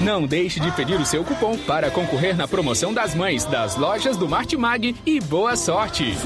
[0.00, 4.16] Não deixe de pedir o seu cupom para concorrer na promoção das mães das lojas
[4.16, 6.16] do Martimag e boa sorte!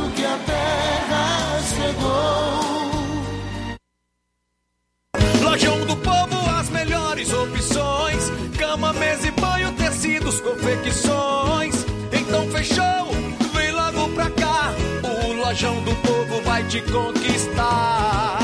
[5.42, 11.74] Lojão do Povo, as melhores opções: cama, mesa e banho, tecidos, confecções.
[12.12, 13.10] Então fechou,
[13.54, 14.72] vem logo pra cá.
[15.02, 18.43] O Lojão do Povo vai te conquistar.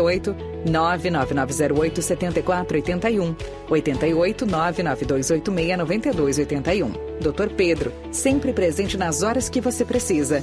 [0.00, 3.36] 99908 7481
[3.68, 6.92] 88 99286 9281.
[7.20, 7.50] Dr.
[7.56, 10.42] Pedro, sempre presente nas horas que você precisa.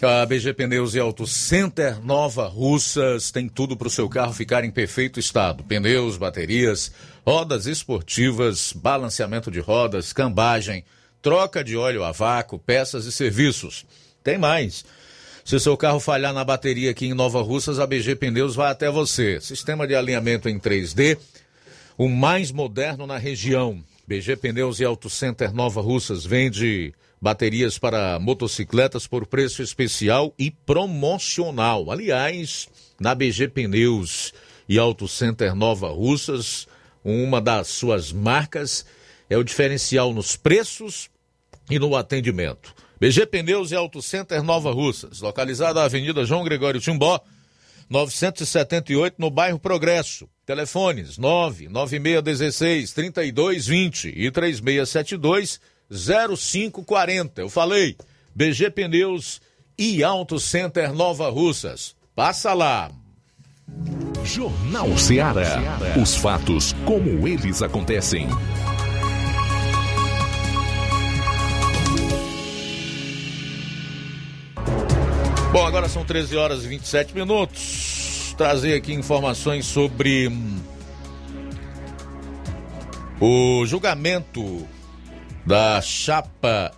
[0.00, 4.62] A BG Pneus e Auto Center Nova Russas tem tudo para o seu carro ficar
[4.62, 6.92] em perfeito estado: pneus, baterias,
[7.26, 10.84] rodas esportivas, balanceamento de rodas, cambagem,
[11.20, 13.84] troca de óleo a vácuo, peças e serviços.
[14.22, 14.84] Tem mais.
[15.44, 18.88] Se seu carro falhar na bateria aqui em Nova Russas, a BG Pneus vai até
[18.88, 19.40] você.
[19.40, 21.18] Sistema de alinhamento em 3D,
[21.96, 23.82] o mais moderno na região.
[24.06, 30.50] BG Pneus e Auto Center Nova Russas vende baterias para motocicletas por preço especial e
[30.50, 31.90] promocional.
[31.90, 32.68] Aliás,
[32.98, 34.32] na BG Pneus
[34.68, 36.66] e Auto Center Nova Russas,
[37.04, 38.84] uma das suas marcas
[39.30, 41.10] é o diferencial nos preços
[41.70, 42.74] e no atendimento.
[43.00, 47.20] BG Pneus e Auto Center Nova Russas, localizada na Avenida João Gregório Timbó,
[47.88, 50.28] 978, no bairro Progresso.
[50.44, 55.60] Telefones 99616 3220 e 3672
[55.90, 57.40] 0540.
[57.40, 57.96] Eu falei,
[58.34, 59.40] BG Pneus
[59.76, 61.94] e Auto Center Nova Russas.
[62.14, 62.90] Passa lá.
[64.24, 65.56] Jornal Ceará.
[66.00, 68.28] Os fatos como eles acontecem.
[75.52, 78.34] Bom, agora são 13 horas e 27 minutos.
[78.36, 80.58] Trazer aqui informações sobre hum,
[83.20, 84.68] o julgamento
[85.44, 86.72] da chapa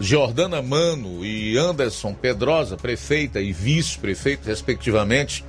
[0.00, 5.44] Jordana Mano e Anderson Pedrosa, prefeita e vice-prefeito, respectivamente,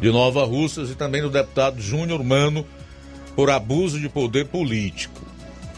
[0.00, 2.66] de Nova Russas, e também do deputado Júnior Mano,
[3.36, 5.20] por abuso de poder político.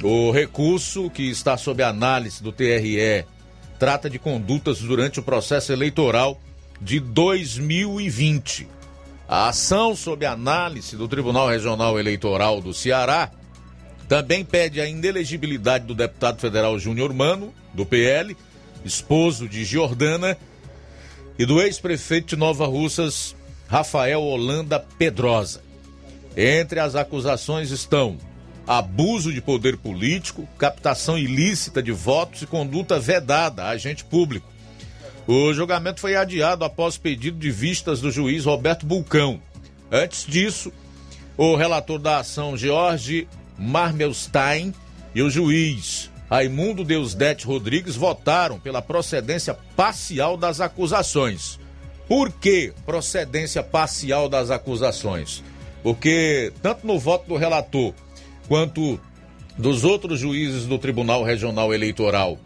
[0.03, 3.24] O recurso, que está sob análise do TRE,
[3.78, 6.40] trata de condutas durante o processo eleitoral
[6.81, 8.69] de 2020.
[9.28, 13.31] A ação sob análise do Tribunal Regional Eleitoral do Ceará
[14.08, 18.36] também pede a inelegibilidade do deputado federal Júnior Mano, do PL,
[18.84, 20.36] esposo de Jordana,
[21.38, 23.34] e do ex-prefeito de Nova Russas,
[23.68, 25.60] Rafael Holanda Pedrosa.
[26.36, 28.18] Entre as acusações estão
[28.66, 34.46] abuso de poder político, captação ilícita de votos e conduta vedada a agente público.
[35.26, 39.40] O julgamento foi adiado após pedido de vistas do juiz Roberto Bulcão.
[39.90, 40.72] Antes disso,
[41.36, 43.28] o relator da ação, Jorge
[43.58, 44.74] Marmelstein
[45.14, 51.58] e o juiz Raimundo Deusdete Rodrigues votaram pela procedência parcial das acusações.
[52.08, 55.42] Por que procedência parcial das acusações?
[55.82, 57.94] Porque tanto no voto do relator
[58.48, 59.00] quanto
[59.56, 62.38] dos outros juízes do Tribunal Regional Eleitoral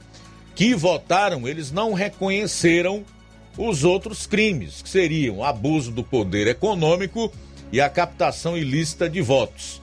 [0.54, 3.02] que votaram, eles não reconheceram
[3.56, 7.32] os outros crimes, que seriam abuso do poder econômico
[7.72, 9.79] e a captação ilícita de votos.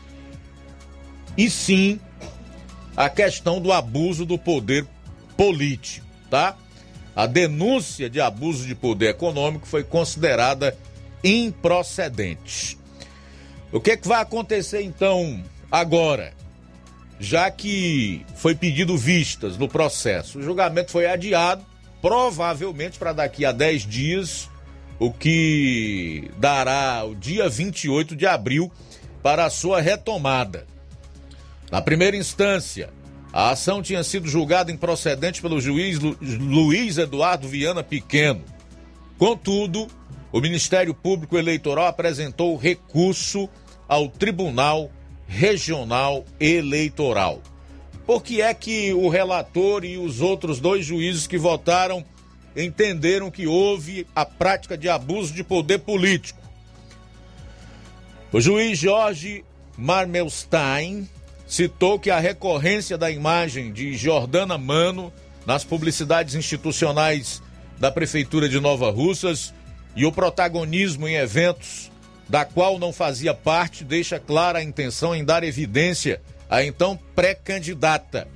[1.38, 2.00] E sim
[2.96, 4.86] a questão do abuso do poder
[5.38, 6.58] político, tá?
[7.16, 10.76] A denúncia de abuso de poder econômico foi considerada
[11.24, 12.78] improcedente.
[13.72, 16.34] O que, é que vai acontecer então agora?
[17.20, 21.66] Já que foi pedido vistas no processo, o julgamento foi adiado,
[22.02, 24.50] provavelmente para daqui a 10 dias,
[25.00, 28.72] o que dará o dia 28 de abril
[29.22, 30.66] para a sua retomada.
[31.72, 32.90] Na primeira instância,
[33.34, 38.44] a ação tinha sido julgada improcedente pelo juiz Lu Luiz Eduardo Viana Pequeno.
[39.18, 39.88] Contudo,
[40.32, 43.50] o Ministério Público Eleitoral apresentou recurso
[43.88, 44.90] ao Tribunal
[45.28, 47.42] Regional Eleitoral.
[48.06, 52.06] Por que é que o relator e os outros dois juízes que votaram
[52.56, 56.40] entenderam que houve a prática de abuso de poder político?
[58.32, 59.44] O juiz Jorge
[59.78, 61.10] Marmelstein
[61.48, 65.14] citou que a recorrência da imagem de Jordana Mano
[65.46, 67.42] nas publicidades institucionais
[67.80, 69.54] da Prefeitura de Nova Russas
[69.96, 71.90] e o protagonismo em eventos
[72.28, 78.28] da qual não fazia parte deixa clara a intenção em dar evidência à então pré-candidata.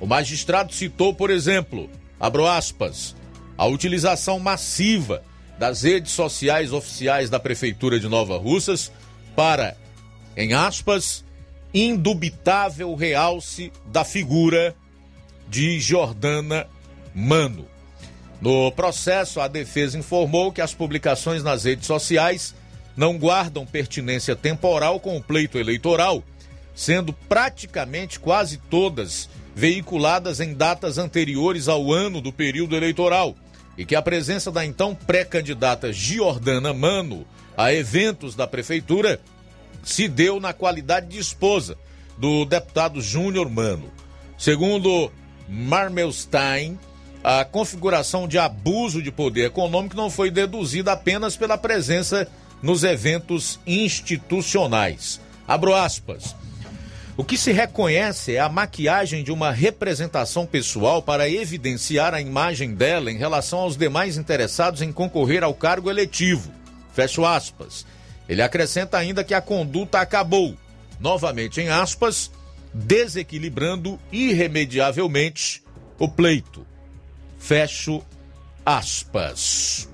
[0.00, 3.14] O magistrado citou, por exemplo, abro aspas,
[3.58, 5.22] a utilização massiva
[5.58, 8.90] das redes sociais oficiais da Prefeitura de Nova Russas
[9.36, 9.76] para,
[10.34, 11.22] em aspas,
[11.72, 14.74] indubitável realce da figura
[15.48, 16.66] de Jordana
[17.14, 17.66] Mano.
[18.40, 22.54] No processo, a defesa informou que as publicações nas redes sociais
[22.96, 26.22] não guardam pertinência temporal com o pleito eleitoral,
[26.74, 33.34] sendo praticamente quase todas veiculadas em datas anteriores ao ano do período eleitoral,
[33.76, 37.26] e que a presença da então pré-candidata Giordana Mano
[37.56, 39.20] a eventos da prefeitura
[39.82, 41.76] se deu na qualidade de esposa
[42.18, 43.90] do deputado Júnior Mano.
[44.38, 45.10] Segundo
[45.48, 46.78] Marmelstein,
[47.22, 52.26] a configuração de abuso de poder econômico não foi deduzida apenas pela presença
[52.62, 55.20] nos eventos institucionais.
[55.46, 56.34] Abro aspas.
[57.16, 62.74] O que se reconhece é a maquiagem de uma representação pessoal para evidenciar a imagem
[62.74, 66.50] dela em relação aos demais interessados em concorrer ao cargo eletivo.
[66.94, 67.84] Fecho aspas.
[68.30, 70.56] Ele acrescenta ainda que a conduta acabou,
[71.00, 72.30] novamente em aspas,
[72.72, 75.64] desequilibrando irremediavelmente
[75.98, 76.64] o pleito.
[77.40, 78.00] Fecho
[78.64, 79.88] aspas.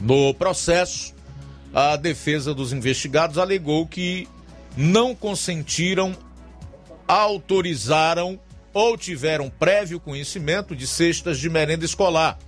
[0.00, 1.12] No processo,
[1.74, 4.28] a defesa dos investigados alegou que
[4.76, 6.16] não consentiram,
[7.08, 8.38] autorizaram
[8.72, 12.38] ou tiveram prévio conhecimento de cestas de merenda escolar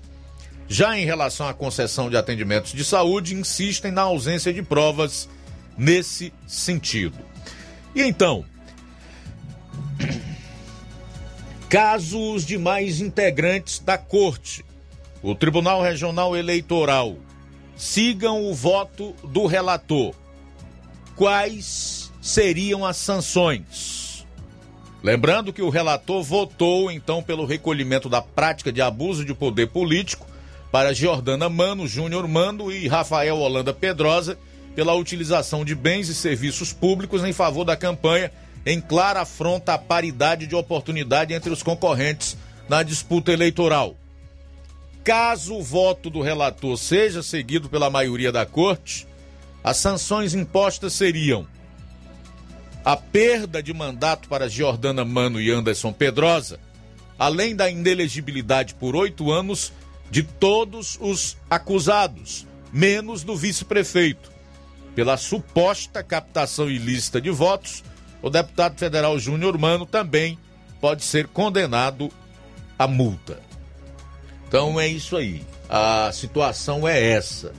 [0.70, 5.28] já em relação à concessão de atendimentos de saúde, insistem na ausência de provas
[5.76, 7.18] nesse sentido.
[7.92, 8.44] E então,
[11.68, 14.64] casos de mais integrantes da Corte,
[15.20, 17.16] o Tribunal Regional Eleitoral,
[17.76, 20.14] sigam o voto do relator.
[21.16, 24.24] Quais seriam as sanções?
[25.02, 30.29] Lembrando que o relator votou então pelo recolhimento da prática de abuso de poder político
[30.70, 34.38] para Jordana Mano, Júnior Mano e Rafael Holanda Pedrosa
[34.74, 38.30] pela utilização de bens e serviços públicos em favor da campanha,
[38.64, 42.36] em clara afronta à paridade de oportunidade entre os concorrentes
[42.68, 43.96] na disputa eleitoral.
[45.02, 49.08] Caso o voto do relator seja seguido pela maioria da corte,
[49.64, 51.46] as sanções impostas seriam
[52.84, 56.58] a perda de mandato para Jordana Mano e Anderson Pedrosa,
[57.18, 59.72] além da inelegibilidade por oito anos
[60.10, 64.30] de todos os acusados, menos do vice-prefeito.
[64.94, 67.84] Pela suposta captação ilícita de votos,
[68.20, 70.38] o deputado federal Júnior Mano também
[70.80, 72.10] pode ser condenado
[72.78, 73.40] à multa.
[74.48, 75.42] Então é isso aí.
[75.68, 77.52] A situação é essa.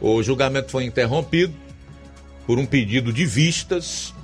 [0.00, 1.54] O julgamento foi interrompido
[2.46, 4.14] por um pedido de vistas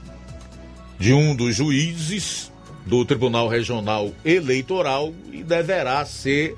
[0.98, 2.52] de um dos juízes
[2.86, 6.56] do Tribunal Regional Eleitoral e deverá ser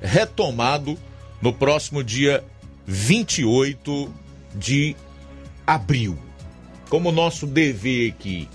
[0.00, 0.98] retomado
[1.40, 2.44] no próximo dia
[2.86, 4.12] 28
[4.54, 4.96] de
[5.66, 6.18] abril.
[6.88, 8.48] Como nosso dever aqui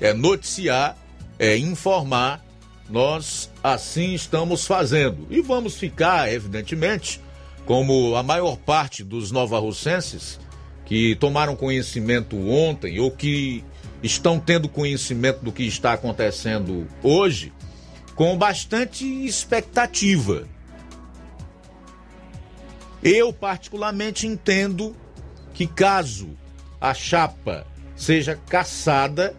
[0.00, 0.96] é noticiar,
[1.38, 2.44] é informar,
[2.88, 5.26] nós assim estamos fazendo.
[5.30, 7.20] E vamos ficar, evidentemente,
[7.66, 10.40] como a maior parte dos novarrocenses
[10.84, 13.64] que tomaram conhecimento ontem ou que
[14.02, 17.52] estão tendo conhecimento do que está acontecendo hoje,
[18.14, 20.46] com bastante expectativa
[23.02, 24.96] eu, particularmente, entendo
[25.52, 26.30] que caso
[26.80, 27.66] a chapa
[27.96, 29.34] seja caçada,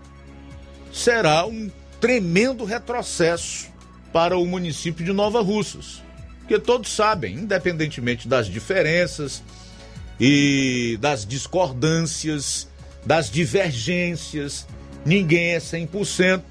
[0.91, 1.69] será um
[1.99, 3.71] tremendo retrocesso
[4.11, 6.01] para o município de Nova Russas.
[6.39, 9.41] Porque todos sabem, independentemente das diferenças
[10.19, 12.67] e das discordâncias,
[13.05, 14.67] das divergências,
[15.05, 16.43] ninguém é 100%.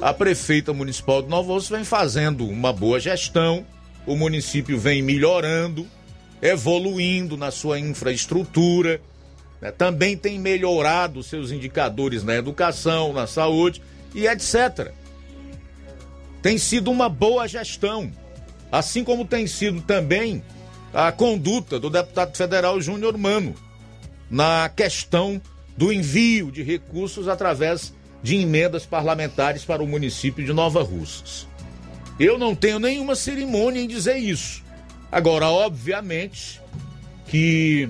[0.00, 3.66] A prefeita municipal de Nova Russas vem fazendo uma boa gestão,
[4.06, 5.86] o município vem melhorando,
[6.42, 9.00] evoluindo na sua infraestrutura,
[9.60, 9.70] né?
[9.70, 13.80] também tem melhorado seus indicadores na educação, na saúde
[14.12, 14.90] e etc.
[16.42, 18.10] Tem sido uma boa gestão,
[18.70, 20.42] assim como tem sido também
[20.92, 23.54] a conduta do deputado federal Júnior Mano
[24.28, 25.40] na questão
[25.76, 31.46] do envio de recursos através de emendas parlamentares para o município de Nova Russas.
[32.18, 34.62] Eu não tenho nenhuma cerimônia em dizer isso.
[35.12, 36.58] Agora, obviamente
[37.26, 37.88] que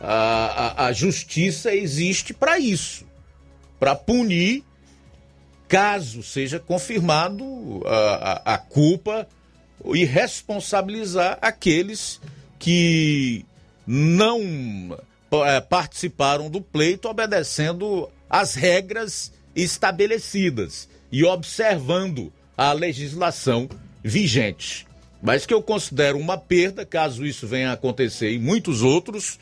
[0.00, 3.04] a, a, a justiça existe para isso
[3.80, 4.62] para punir
[5.66, 7.44] caso seja confirmado
[7.86, 9.26] a, a, a culpa
[9.94, 12.20] e responsabilizar aqueles
[12.58, 13.46] que
[13.86, 14.40] não
[15.46, 23.68] é, participaram do pleito obedecendo as regras estabelecidas e observando a legislação
[24.04, 24.86] vigente.
[25.22, 29.38] Mas que eu considero uma perda caso isso venha a acontecer em muitos outros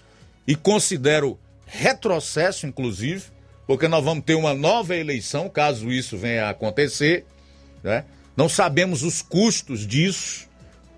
[0.47, 3.25] e considero retrocesso, inclusive,
[3.67, 7.27] porque nós vamos ter uma nova eleição caso isso venha a acontecer,
[7.83, 8.05] né?
[8.37, 10.49] Não sabemos os custos disso,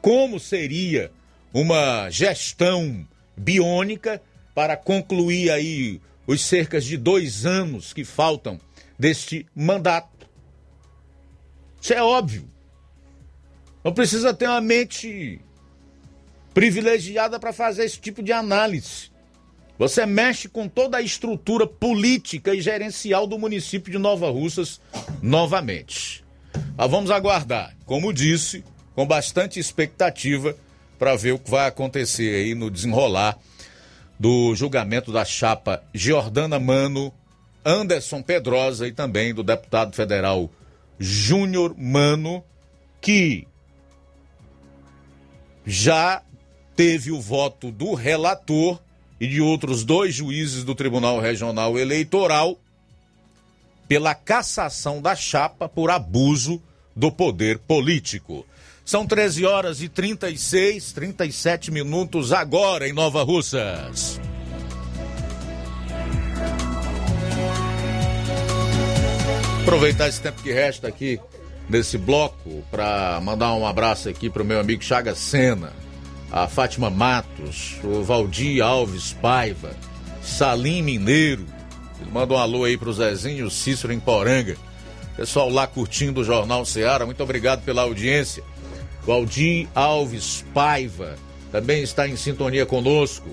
[0.01, 1.11] como seria
[1.53, 4.23] uma gestão biônica
[4.55, 8.61] para concluir aí os cerca de dois anos que faltam
[8.99, 10.29] deste mandato.
[11.81, 12.49] Isso é óbvio.
[13.83, 15.41] Não precisa ter uma mente
[16.53, 19.11] privilegiada para fazer esse tipo de análise.
[19.79, 24.81] Você mexe com toda a estrutura política e gerencial do município de Nova Russas
[25.23, 26.23] novamente.
[26.77, 28.63] Mas vamos aguardar, como disse,
[28.95, 30.55] com bastante expectativa
[30.99, 33.39] para ver o que vai acontecer aí no desenrolar
[34.19, 37.11] do julgamento da chapa Giordana Mano,
[37.65, 40.51] Anderson Pedrosa e também do deputado federal
[40.99, 42.45] Júnior Mano,
[43.01, 43.49] que
[45.67, 46.23] já
[46.75, 48.81] teve o voto do relator
[49.21, 52.59] e de outros dois juízes do Tribunal Regional Eleitoral
[53.87, 56.63] pela cassação da chapa por abuso
[56.95, 58.47] do poder político.
[58.85, 64.21] São 13 horas e 36, 37 minutos agora em Nova Russas.
[69.63, 71.21] Aproveitar esse tempo que resta aqui
[71.71, 75.73] nesse bloco para mandar um abraço aqui para o meu amigo Chaga Sena,
[76.31, 79.71] a Fátima Matos, o Valdir Alves Paiva,
[80.21, 81.47] Salim Mineiro.
[82.01, 84.57] Ele manda um alô aí para o Zezinho Cícero em Poranga.
[85.17, 88.43] Pessoal lá curtindo o Jornal Ceará, muito obrigado pela audiência.
[89.07, 91.17] Valdir Alves Paiva
[91.53, 93.29] também está em sintonia conosco.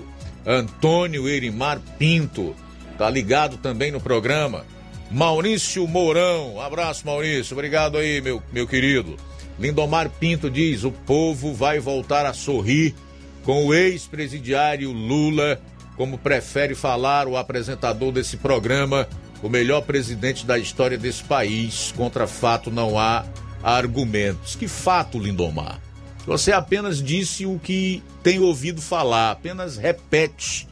[0.46, 2.54] Antônio Erimar Pinto
[2.92, 4.64] está ligado também no programa.
[5.10, 9.16] Maurício Mourão, abraço Maurício, obrigado aí meu, meu querido.
[9.58, 12.94] Lindomar Pinto diz: o povo vai voltar a sorrir
[13.42, 15.60] com o ex-presidiário Lula,
[15.96, 19.08] como prefere falar o apresentador desse programa,
[19.42, 21.92] o melhor presidente da história desse país.
[21.96, 23.24] Contra fato não há
[23.62, 24.54] argumentos.
[24.54, 25.80] Que fato, Lindomar?
[26.26, 30.68] Você apenas disse o que tem ouvido falar, apenas repete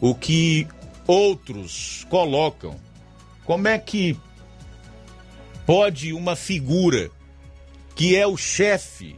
[0.00, 0.68] o que
[1.06, 2.76] outros colocam.
[3.46, 4.18] Como é que
[5.64, 7.10] pode uma figura
[7.94, 9.16] que é o chefe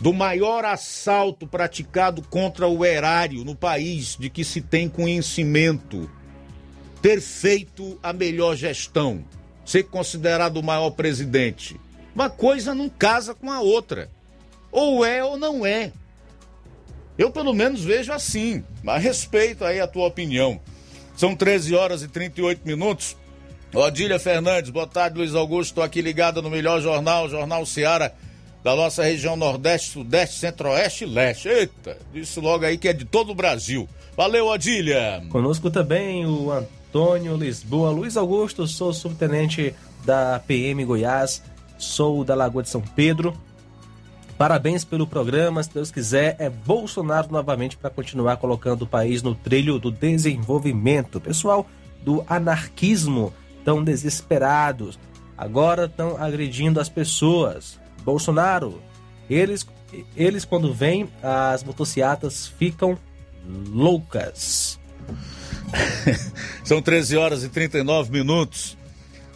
[0.00, 6.08] do maior assalto praticado contra o erário no país de que se tem conhecimento,
[7.02, 9.24] ter feito a melhor gestão,
[9.64, 11.78] ser considerado o maior presidente?
[12.14, 14.08] Uma coisa não casa com a outra.
[14.70, 15.92] Ou é ou não é.
[17.18, 20.60] Eu pelo menos vejo assim, mas respeito aí a tua opinião.
[21.16, 23.16] São 13 horas e 38 minutos.
[23.74, 25.70] Odília Fernandes, boa tarde, Luiz Augusto.
[25.70, 28.14] Estou aqui ligada no melhor jornal, Jornal Seara,
[28.62, 31.48] da nossa região Nordeste, Sudeste, Centro-Oeste e Leste.
[31.48, 33.88] Eita, disse logo aí que é de todo o Brasil.
[34.16, 35.22] Valeu, Odília.
[35.30, 37.90] Conosco também o Antônio Lisboa.
[37.90, 39.74] Luiz Augusto, sou subtenente
[40.04, 41.42] da PM Goiás
[41.78, 43.36] sou da Lagoa de São Pedro.
[44.38, 45.62] Parabéns pelo programa.
[45.62, 51.20] Se Deus quiser, é Bolsonaro novamente para continuar colocando o país no trilho do desenvolvimento.
[51.20, 51.66] Pessoal
[52.02, 53.32] do anarquismo
[53.66, 54.96] tão desesperados,
[55.36, 57.80] agora estão agredindo as pessoas.
[58.04, 58.80] Bolsonaro,
[59.28, 59.66] eles,
[60.16, 62.96] eles quando vêm, as motocicletas ficam
[63.44, 64.78] loucas.
[66.62, 68.78] São 13 horas e 39 minutos.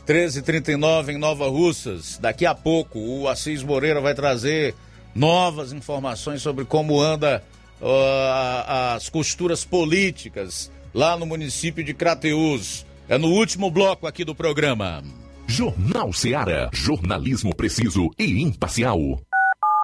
[0.06, 2.16] 13h39 em Nova Russas.
[2.18, 4.76] Daqui a pouco o Assis Moreira vai trazer
[5.12, 7.42] novas informações sobre como anda
[7.80, 12.86] uh, as costuras políticas lá no município de Crateus.
[13.10, 15.02] É no último bloco aqui do programa.
[15.44, 16.70] Jornal Seara.
[16.72, 19.00] Jornalismo preciso e imparcial.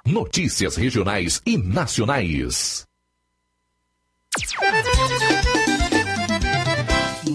[0.05, 2.85] Notícias regionais e nacionais.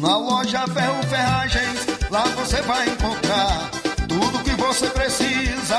[0.00, 3.70] Na loja Ferro Ferragens, lá você vai encontrar
[4.08, 5.78] tudo que você precisa,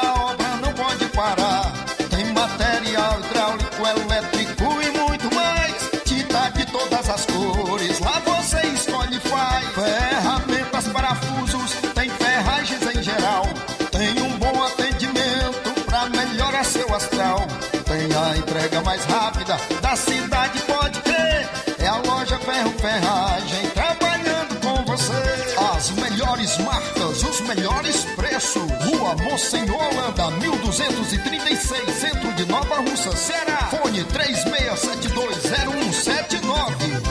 [29.13, 33.69] Rua Monsenhor Holanda, 1236, centro de Nova Russa, Ceará.
[33.69, 37.03] Fone 36720179.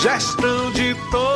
[0.00, 1.35] Gestão de todos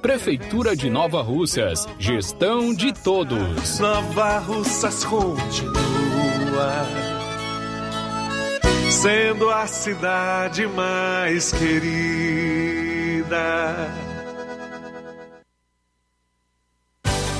[0.00, 1.86] Prefeitura de Nova Russas.
[1.98, 3.78] Gestão de todos.
[3.78, 5.82] Nova Russas continua
[9.02, 11.92] sendo a cidade mais querida.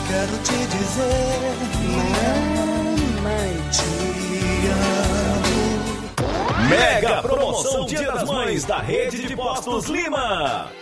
[0.09, 1.55] Quero te dizer,
[3.23, 3.85] mamãe, te
[5.39, 6.69] amo.
[6.69, 10.82] Mega promoção Dia das Mães da Rede de Postos Lima.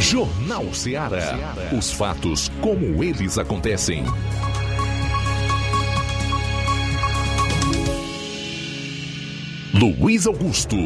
[0.00, 1.54] Jornal Ceará.
[1.76, 4.04] Os fatos como eles acontecem.
[9.72, 10.76] Luiz Augusto.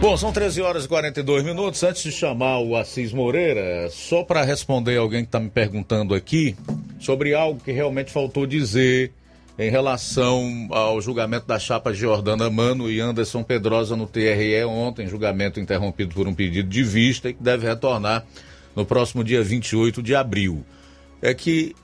[0.00, 1.82] Bom, são 13 horas e 42 minutos.
[1.82, 6.56] Antes de chamar o Assis Moreira, só para responder alguém que está me perguntando aqui,
[6.98, 9.12] sobre algo que realmente faltou dizer
[9.58, 15.58] em relação ao julgamento da chapa Jordana Mano e Anderson Pedrosa no TRE ontem, julgamento
[15.58, 18.24] interrompido por um pedido de vista e que deve retornar
[18.76, 20.64] no próximo dia 28 de abril.
[21.20, 21.74] É que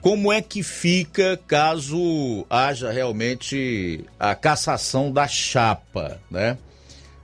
[0.00, 6.58] como é que fica caso haja realmente a cassação da chapa, né?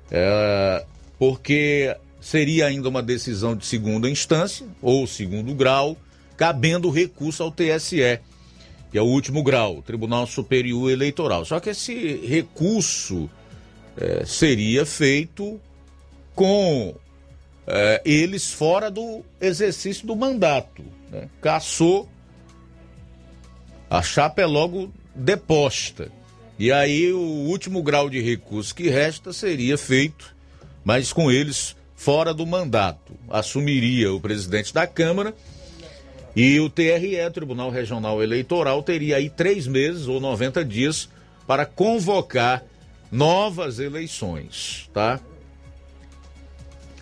[0.09, 0.85] É,
[1.19, 5.97] porque seria ainda uma decisão de segunda instância ou segundo grau,
[6.37, 8.21] cabendo recurso ao TSE,
[8.97, 11.45] que é o último grau, Tribunal Superior Eleitoral.
[11.45, 13.29] Só que esse recurso
[13.95, 15.61] é, seria feito
[16.35, 16.95] com
[17.67, 20.83] é, eles fora do exercício do mandato.
[21.11, 21.29] Né?
[21.43, 22.09] Caçou
[23.91, 26.11] a chapa é logo deposta.
[26.59, 30.35] E aí o último grau de recurso que resta seria feito,
[30.83, 33.13] mas com eles fora do mandato.
[33.29, 35.35] Assumiria o presidente da Câmara
[36.37, 41.09] e o TRE, Tribunal Regional Eleitoral, teria aí três meses ou 90 dias
[41.47, 42.63] para convocar
[43.11, 45.19] novas eleições, tá?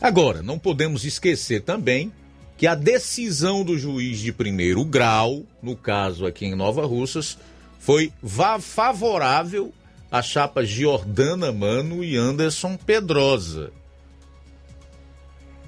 [0.01, 2.13] Agora, não podemos esquecer também
[2.57, 7.37] que a decisão do juiz de primeiro grau, no caso aqui em Nova Russas,
[7.81, 8.13] foi
[8.61, 9.75] favorável
[10.13, 13.73] à chapa Giordana Mano e Anderson Pedrosa.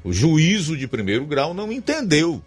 [0.04, 2.40] O juízo de primeiro grau não entendeu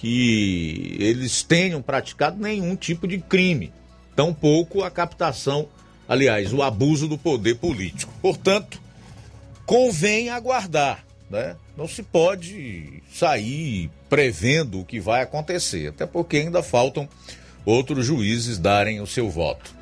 [0.00, 3.72] que eles tenham praticado nenhum tipo de crime,
[4.16, 5.68] tampouco a captação,
[6.08, 8.12] aliás, o abuso do poder político.
[8.22, 8.80] Portanto,
[9.66, 11.56] convém aguardar né?
[11.76, 17.08] Não se pode sair prevendo o que vai acontecer, até porque ainda faltam
[17.64, 19.72] outros juízes darem o seu voto.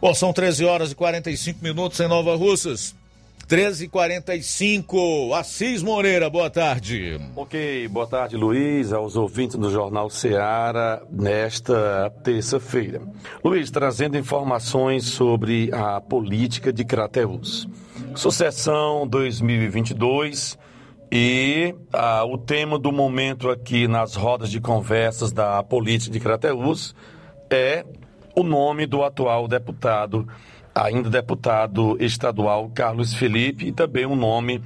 [0.00, 2.94] Bom, são 13 horas e 45 minutos em Nova Russas.
[3.48, 7.18] 13h45, Assis Moreira, boa tarde.
[7.34, 13.00] Ok, boa tarde, Luiz, aos ouvintes do Jornal Seara nesta terça-feira.
[13.42, 17.66] Luiz, trazendo informações sobre a política de Crateus.
[18.14, 20.58] Sucessão 2022
[21.10, 26.94] e ah, o tema do momento aqui nas rodas de conversas da política de Crateus
[27.48, 27.82] é
[28.36, 30.28] o nome do atual deputado
[30.78, 34.62] ainda deputado estadual Carlos Felipe e também o nome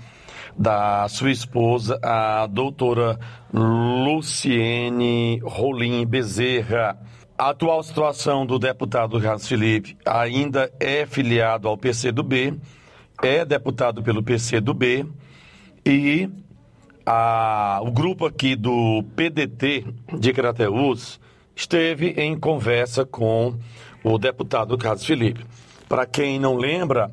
[0.57, 3.19] da sua esposa, a doutora
[3.53, 6.99] Luciene Rolim Bezerra.
[7.39, 12.61] A atual situação do deputado Carlos Felipe ainda é filiado ao PCdoB,
[13.23, 15.07] é deputado pelo PCdoB
[15.85, 16.29] e
[17.07, 19.87] a, o grupo aqui do PDT
[20.19, 21.19] de Crateús
[21.57, 23.57] esteve em conversa com
[24.05, 25.45] o deputado Carlos Felipe.
[25.93, 27.13] Para quem não lembra,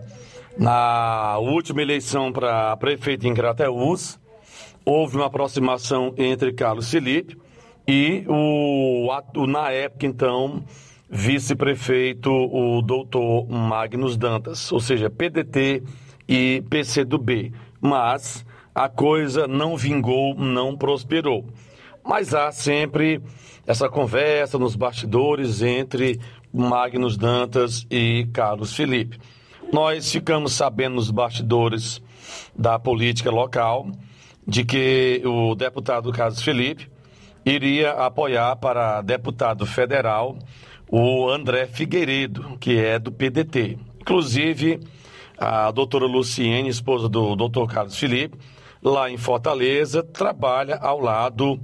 [0.57, 4.18] na última eleição para prefeito em Crateús,
[4.85, 7.38] houve uma aproximação entre Carlos Felipe
[7.85, 9.06] e o,
[9.47, 10.64] na época, então,
[11.10, 15.84] vice-prefeito, o doutor Magnus Dantas, ou seja, PDT
[16.26, 17.51] e PCdoB.
[17.81, 21.45] Mas a coisa não vingou, não prosperou.
[22.01, 23.22] Mas há sempre
[23.68, 26.18] essa conversa nos bastidores entre
[26.53, 29.19] Magnus Dantas e Carlos Felipe.
[29.71, 32.01] Nós ficamos sabendo nos bastidores
[32.57, 33.91] da política local
[34.47, 36.89] de que o deputado Carlos Felipe
[37.45, 40.38] iria apoiar para deputado federal
[40.89, 43.77] o André Figueiredo, que é do PDT.
[44.01, 44.80] Inclusive,
[45.38, 48.38] a doutora Luciene, esposa do doutor Carlos Felipe,
[48.81, 51.59] lá em Fortaleza, trabalha ao lado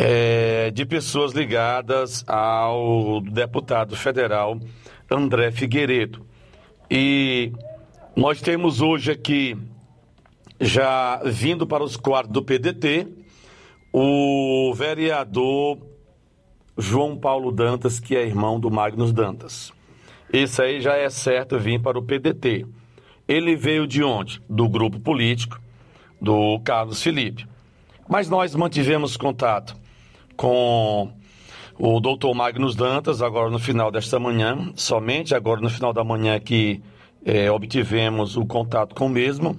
[0.00, 4.56] é, de pessoas ligadas ao deputado federal
[5.10, 6.24] André Figueiredo.
[6.88, 7.50] E
[8.14, 9.58] nós temos hoje aqui,
[10.60, 13.08] já vindo para os quadros do PDT,
[13.92, 15.78] o vereador
[16.76, 19.72] João Paulo Dantas, que é irmão do Magnus Dantas.
[20.32, 22.64] Esse aí já é certo vir para o PDT.
[23.26, 24.40] Ele veio de onde?
[24.48, 25.60] Do grupo político
[26.20, 27.48] do Carlos Felipe.
[28.08, 29.76] Mas nós mantivemos contato
[30.38, 31.10] com
[31.76, 36.38] o doutor Magnus Dantas, agora no final desta manhã, somente agora no final da manhã
[36.38, 36.80] que
[37.24, 39.56] é, obtivemos o contato com o mesmo,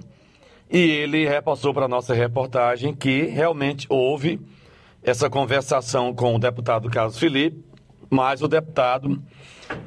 [0.70, 4.40] e ele repassou para a nossa reportagem que realmente houve
[5.02, 7.62] essa conversação com o deputado Carlos Felipe,
[8.08, 9.22] mas o deputado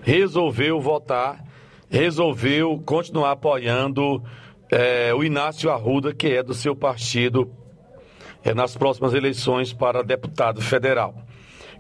[0.04, 1.44] resolveu votar,
[1.90, 4.24] resolveu continuar apoiando
[4.70, 7.52] é, o Inácio Arruda, que é do seu partido
[8.44, 11.16] é, nas próximas eleições para deputado federal.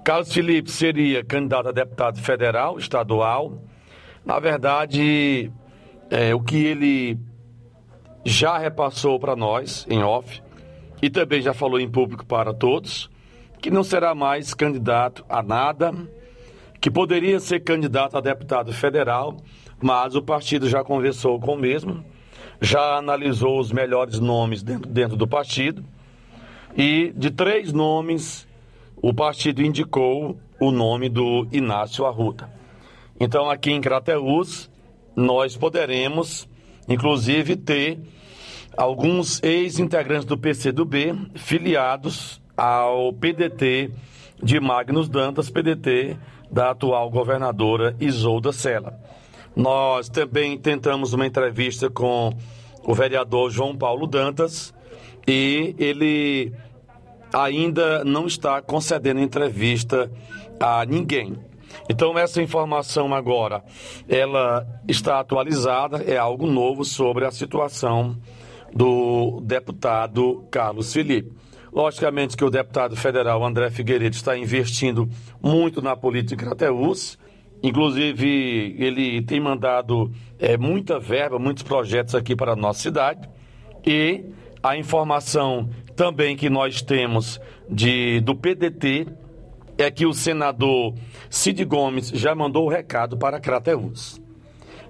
[0.04, 3.64] Carlos Felipe seria candidato a deputado federal, estadual.
[4.26, 5.52] Na verdade,
[6.10, 7.18] é, o que ele
[8.26, 10.42] já repassou para nós, em off,
[11.02, 13.10] e também já falou em público para todos,
[13.62, 15.94] que não será mais candidato a nada,
[16.80, 19.38] que poderia ser candidato a deputado federal,
[19.82, 22.04] mas o partido já conversou com o mesmo,
[22.62, 25.84] já analisou os melhores nomes dentro, dentro do partido
[26.76, 28.48] e de três nomes
[29.02, 32.50] o partido indicou o nome do Inácio Arruda.
[33.20, 34.70] Então aqui em Crateús
[35.16, 36.48] nós poderemos
[36.88, 38.00] inclusive ter
[38.76, 43.92] alguns ex-integrantes do PCdoB filiados ao PDT
[44.42, 46.18] de Magnus Dantas, PDT
[46.52, 49.00] da atual governadora Isolda Sela.
[49.56, 52.34] Nós também tentamos uma entrevista com
[52.84, 54.74] o vereador João Paulo Dantas
[55.28, 56.54] e ele
[57.34, 60.12] ainda não está concedendo entrevista
[60.60, 61.38] a ninguém.
[61.90, 63.64] Então essa informação agora,
[64.08, 68.18] ela está atualizada, é algo novo sobre a situação
[68.74, 71.32] do deputado Carlos Felipe.
[71.72, 75.10] Logicamente que o deputado federal André Figueiredo está investindo
[75.42, 77.18] muito na política Crateus,
[77.64, 83.28] inclusive ele tem mandado é, muita verba, muitos projetos aqui para a nossa cidade
[83.86, 84.24] e
[84.64, 89.08] a informação também que nós temos de, do PDT
[89.78, 90.94] é que o senador
[91.30, 94.22] Cid Gomes já mandou o recado para Crateus.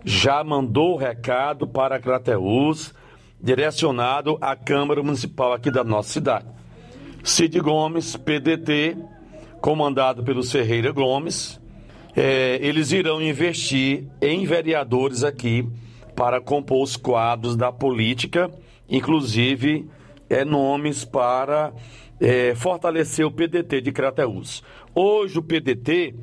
[0.05, 2.93] Já mandou o recado para Crateus
[3.41, 6.45] direcionado à Câmara Municipal aqui da nossa cidade.
[7.23, 8.95] Cid Gomes, PDT,
[9.59, 11.59] comandado pelo Ferreira Gomes,
[12.15, 15.67] é, eles irão investir em vereadores aqui
[16.15, 18.51] para compor os quadros da política,
[18.89, 19.87] inclusive
[20.29, 21.73] é, nomes para
[22.19, 24.63] é, fortalecer o PDT de Crateús.
[24.95, 26.15] Hoje o PDT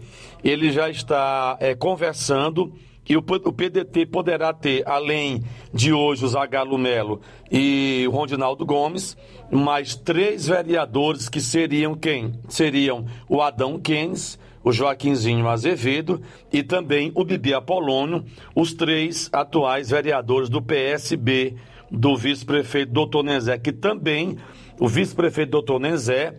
[0.43, 2.73] ele já está é, conversando
[3.09, 5.43] e o, o PDT poderá ter, além
[5.75, 7.21] de hoje o Zagalo Melo
[7.51, 9.17] e o Rondinaldo Gomes,
[9.51, 12.33] mais três vereadores que seriam quem?
[12.49, 16.23] Seriam o Adão Keynes, o Joaquinzinho Azevedo
[16.53, 18.25] e também o Bibi Apolônio,
[18.55, 21.57] os três atuais vereadores do PSB
[21.91, 24.39] do vice-prefeito Doutor Nezé, que também
[24.79, 26.35] o vice-prefeito Doutor Nezé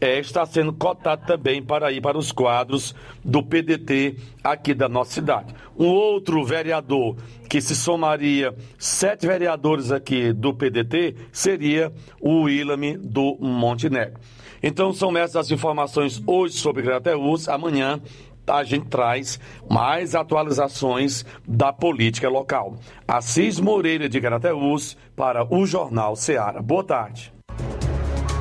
[0.00, 2.94] é, está sendo cotado também para ir para os quadros
[3.24, 5.54] do PDT aqui da nossa cidade.
[5.78, 7.16] Um outro vereador
[7.48, 14.20] que se somaria sete vereadores aqui do PDT seria o Willam do Montenegro.
[14.62, 17.48] Então são essas as informações hoje sobre Grateus.
[17.48, 18.00] Amanhã
[18.46, 19.38] a gente traz
[19.68, 22.76] mais atualizações da política local.
[23.06, 26.60] Assis Moreira de Grateus para o Jornal Ceará.
[26.60, 27.32] Boa tarde.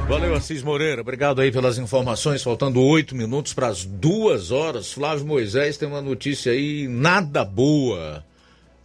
[0.08, 1.02] Valeu, Assis Moreira.
[1.02, 2.44] Obrigado aí pelas informações.
[2.44, 4.92] Faltando oito minutos para as duas horas.
[4.92, 8.24] Flávio Moisés tem uma notícia aí nada boa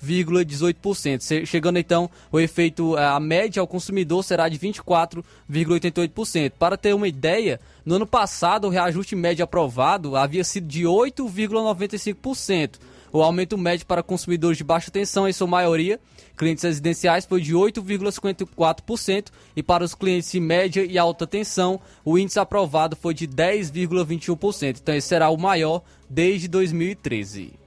[0.04, 1.46] 24,18%.
[1.46, 6.52] Chegando então o efeito, eh, a média ao consumidor será de 24,88%.
[6.58, 12.78] Para ter uma ideia, no ano passado o reajuste médio aprovado havia sido de 8,95%.
[13.12, 16.00] O aumento médio para consumidores de baixa tensão, em sua maioria,
[16.34, 22.18] clientes residenciais, foi de 8,54% e para os clientes de média e alta tensão, o
[22.18, 24.78] índice aprovado foi de 10,21%.
[24.82, 27.61] Então esse será o maior desde 2013.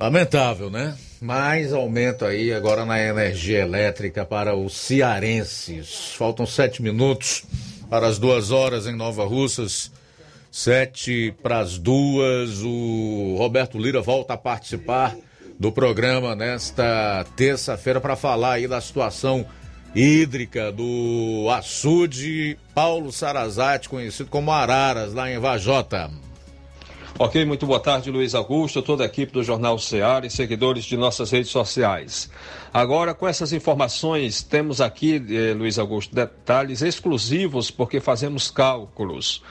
[0.00, 0.96] Lamentável, né?
[1.20, 6.14] Mais aumento aí agora na energia elétrica para os cearenses.
[6.16, 7.44] Faltam sete minutos
[7.90, 9.92] para as duas horas em Nova Russas.
[10.50, 15.14] Sete para as duas, o Roberto Lira volta a participar
[15.58, 19.44] do programa nesta terça-feira para falar aí da situação
[19.94, 26.10] hídrica do açude Paulo Sarazate, conhecido como Araras, lá em Vajota.
[27.22, 30.96] Ok, muito boa tarde, Luiz Augusto, toda a equipe do Jornal Ceará e seguidores de
[30.96, 32.30] nossas redes sociais.
[32.72, 39.42] Agora, com essas informações, temos aqui, eh, Luiz Augusto, detalhes exclusivos porque fazemos cálculos.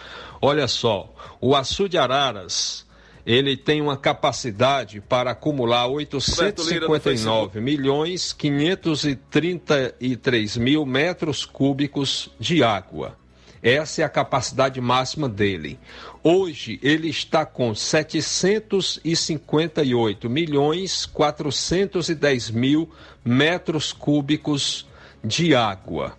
[0.41, 2.87] Olha só, o açude de Araras,
[3.23, 13.15] ele tem uma capacidade para acumular 859 milhões 533 mil metros cúbicos de água.
[13.61, 15.77] Essa é a capacidade máxima dele.
[16.21, 22.91] Hoje ele está com 758 milhões 410 mil
[23.23, 24.85] metros cúbicos
[25.23, 26.17] de água.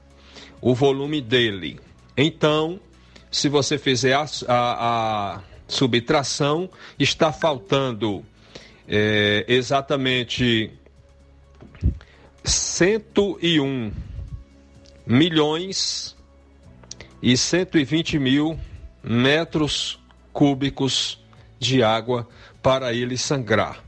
[0.61, 1.79] O volume dele.
[2.17, 2.81] Então,
[3.31, 8.25] se você fizer a, a, a subtração, está faltando
[8.89, 10.73] é, exatamente
[12.43, 13.93] 101
[15.07, 16.17] milhões
[17.23, 18.59] e 120 mil
[19.03, 19.99] metros
[20.33, 21.19] cúbicos
[21.59, 22.29] de água
[22.63, 23.83] para ele sangrar.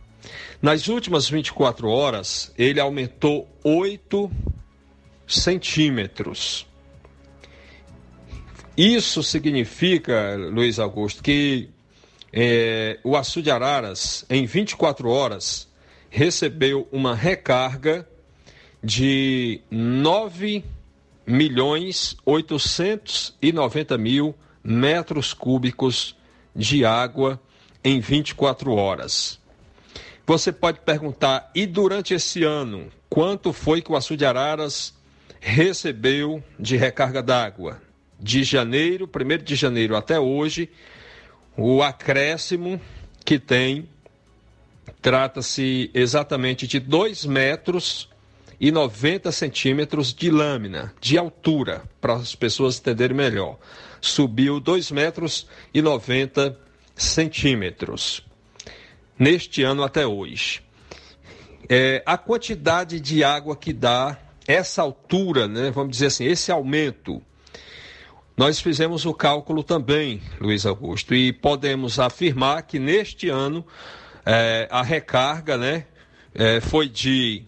[0.60, 4.30] Nas últimas 24 horas, ele aumentou 8
[5.26, 6.66] centímetros.
[8.76, 11.68] Isso significa, Luiz Augusto, que
[12.32, 15.68] é, o açude Araras, em 24 horas,
[16.08, 18.08] recebeu uma recarga
[18.82, 20.64] de 9
[21.26, 26.16] milhões 890 mil metros cúbicos
[26.54, 27.40] de água
[27.82, 29.40] em 24 horas.
[30.26, 34.94] Você pode perguntar, e durante esse ano, quanto foi que o Açude Araras
[35.40, 37.82] recebeu de recarga d'água?
[38.20, 40.70] De janeiro, 1 de janeiro até hoje,
[41.56, 42.80] o acréscimo
[43.24, 43.88] que tem
[45.00, 48.08] trata-se exatamente de 2 metros
[48.60, 53.58] e 90 centímetros de lâmina, de altura, para as pessoas entenderem melhor.
[54.02, 56.58] Subiu 2 metros e 90
[56.94, 58.22] centímetros
[59.16, 60.60] neste ano até hoje.
[61.68, 67.22] É, a quantidade de água que dá essa altura, né, vamos dizer assim, esse aumento,
[68.36, 73.64] nós fizemos o cálculo também, Luiz Augusto, e podemos afirmar que neste ano
[74.26, 75.86] é, a recarga né,
[76.34, 77.44] é, foi de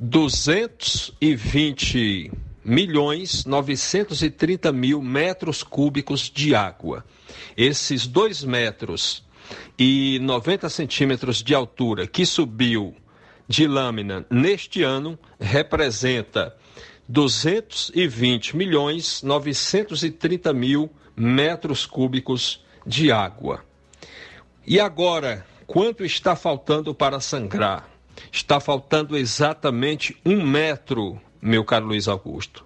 [0.00, 2.32] 220
[2.66, 7.04] milhões 930 mil metros cúbicos de água.
[7.56, 9.24] Esses 2 metros
[9.78, 12.94] e 90 centímetros de altura que subiu
[13.46, 16.56] de lâmina neste ano representa
[17.08, 23.64] 220 milhões 930 mil metros cúbicos de água.
[24.66, 27.96] E agora, quanto está faltando para sangrar?
[28.32, 32.64] está faltando exatamente um metro, meu caro Luiz Augusto.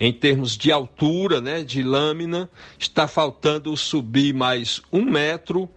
[0.00, 5.68] Em termos de altura, né, de lâmina, está faltando subir mais um metro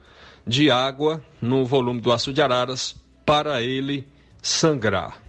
[0.48, 2.96] de água no volume do aço de araras
[3.26, 4.08] para ele
[4.42, 5.22] sangrar.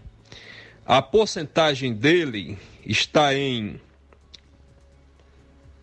[0.84, 3.80] A porcentagem dele está em,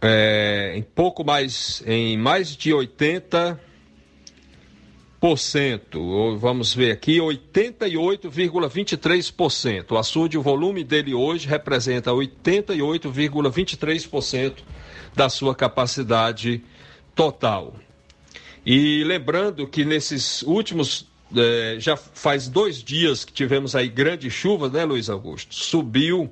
[0.02, 3.60] é, em pouco mais, em mais de 80
[5.95, 9.91] ou vamos ver aqui, 88,23%.
[9.91, 14.55] O açude, o volume dele hoje representa 88,23%
[15.15, 16.61] da sua capacidade
[17.15, 17.73] total.
[18.65, 24.73] E lembrando que nesses últimos, eh, já faz dois dias que tivemos aí grandes chuvas,
[24.73, 25.55] né, Luiz Augusto?
[25.55, 26.29] Subiu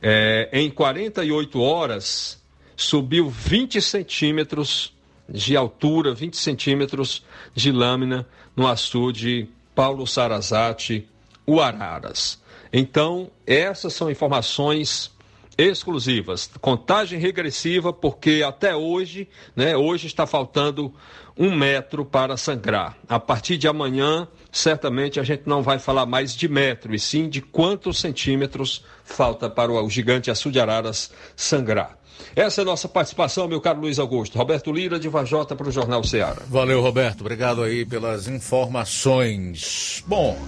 [0.00, 2.42] eh, em 48 horas,
[2.74, 4.91] subiu 20 centímetros
[5.28, 7.24] de altura, 20 centímetros
[7.54, 8.26] de lâmina
[8.56, 11.08] no açude Paulo Sarazate,
[11.46, 12.40] Uararas.
[12.72, 15.10] Então, essas são informações
[15.56, 16.50] exclusivas.
[16.60, 20.92] Contagem regressiva, porque até hoje, né, hoje está faltando
[21.36, 22.96] um metro para sangrar.
[23.08, 27.28] A partir de amanhã, certamente a gente não vai falar mais de metro, e sim
[27.28, 31.98] de quantos centímetros falta para o gigante açude Araras sangrar.
[32.34, 34.38] Essa é a nossa participação, meu caro Luiz Augusto.
[34.38, 36.42] Roberto Lira, de Vajota, para o Jornal Ceará.
[36.48, 37.20] Valeu, Roberto.
[37.20, 40.02] Obrigado aí pelas informações.
[40.06, 40.38] Bom,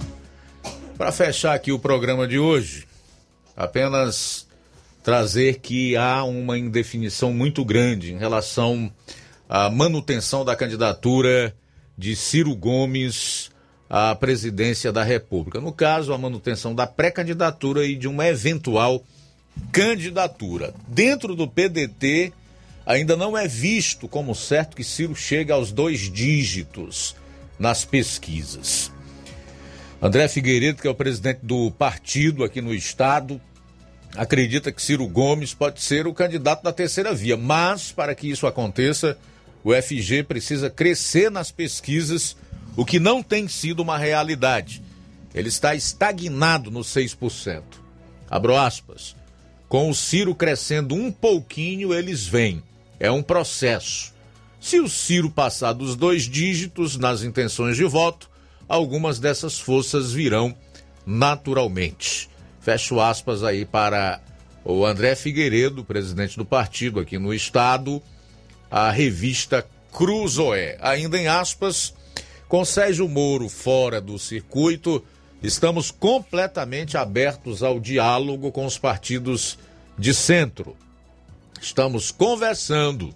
[0.97, 2.87] para fechar aqui o programa de hoje,
[3.55, 4.47] apenas
[5.03, 8.91] trazer que há uma indefinição muito grande em relação
[9.47, 11.55] à manutenção da candidatura
[11.97, 13.51] de Ciro Gomes
[13.89, 15.61] à presidência da República.
[15.61, 19.03] No caso, a manutenção da pré-candidatura e de uma eventual
[19.71, 20.73] candidatura.
[20.87, 22.33] Dentro do PDT,
[22.85, 27.15] ainda não é visto como certo que Ciro chegue aos dois dígitos
[27.57, 28.91] nas pesquisas.
[30.01, 33.41] André Figueiredo, que é o presidente do partido aqui no estado,
[34.15, 38.45] acredita que Ciro Gomes pode ser o candidato da terceira via, mas para que isso
[38.45, 39.17] aconteça,
[39.63, 42.37] o FG precisa crescer nas pesquisas,
[42.75, 44.83] o que não tem sido uma realidade.
[45.33, 47.63] Ele está estagnado nos 6%.
[48.29, 49.15] Abro aspas.
[49.67, 52.63] Com o Ciro crescendo um pouquinho, eles vêm.
[52.99, 54.13] É um processo.
[54.59, 58.29] Se o Ciro passar dos dois dígitos nas intenções de voto,
[58.67, 60.55] algumas dessas forças virão
[61.05, 62.29] naturalmente.
[62.61, 64.19] Fecho aspas aí para
[64.63, 68.01] o André Figueiredo, presidente do partido aqui no estado,
[68.71, 70.77] a revista Cruzoé.
[70.81, 71.93] Ainda em aspas,
[72.47, 75.03] com Sérgio Moro fora do circuito,
[75.45, 79.57] estamos completamente abertos ao diálogo com os partidos
[79.97, 80.75] de centro.
[81.61, 83.13] Estamos conversando.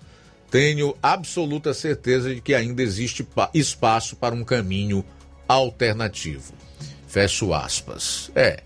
[0.49, 5.03] Tenho absoluta certeza de que ainda existe espaço para um caminho
[5.47, 6.53] alternativo.
[7.07, 8.31] Fecho aspas.
[8.35, 8.61] É.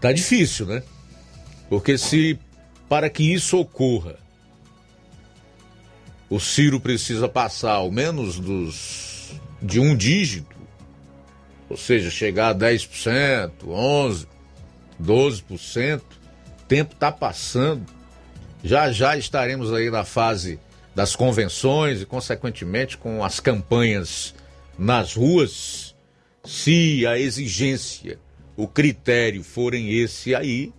[0.00, 0.82] Tá difícil, né?
[1.68, 2.38] Porque se
[2.88, 4.16] para que isso ocorra,
[6.30, 10.57] o Ciro precisa passar ao menos dos de um dígito,
[11.68, 14.26] ou seja, chegar a 10%, 11%,
[15.02, 16.02] 12%,
[16.66, 17.84] tempo está passando.
[18.64, 20.58] Já já estaremos aí na fase
[20.94, 24.34] das convenções e, consequentemente, com as campanhas
[24.76, 25.94] nas ruas.
[26.44, 28.18] Se a exigência,
[28.56, 30.72] o critério forem esse aí,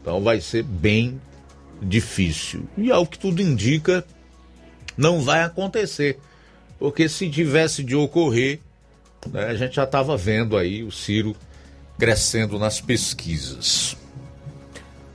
[0.00, 1.20] então vai ser bem
[1.82, 2.66] difícil.
[2.76, 4.04] E ao que tudo indica,
[4.96, 6.18] não vai acontecer.
[6.78, 8.60] Porque se tivesse de ocorrer,
[9.26, 11.34] né, a gente já estava vendo aí o Ciro
[11.98, 13.96] crescendo nas pesquisas.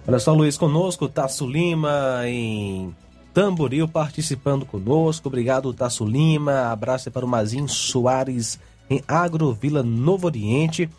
[0.05, 2.93] Olha só, Luiz, conosco, Tasso Lima em
[3.33, 5.29] Tamboril participando conosco.
[5.29, 6.71] Obrigado, Tasso Lima.
[6.71, 8.59] Abraço para o Mazinho Soares
[8.89, 10.89] em Agrovila Novo Oriente.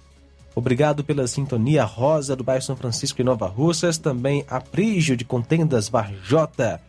[0.54, 3.98] Obrigado pela sintonia Rosa do bairro São Francisco em Nova Russas.
[3.98, 6.80] Também a Prígio de Contendas Varjota.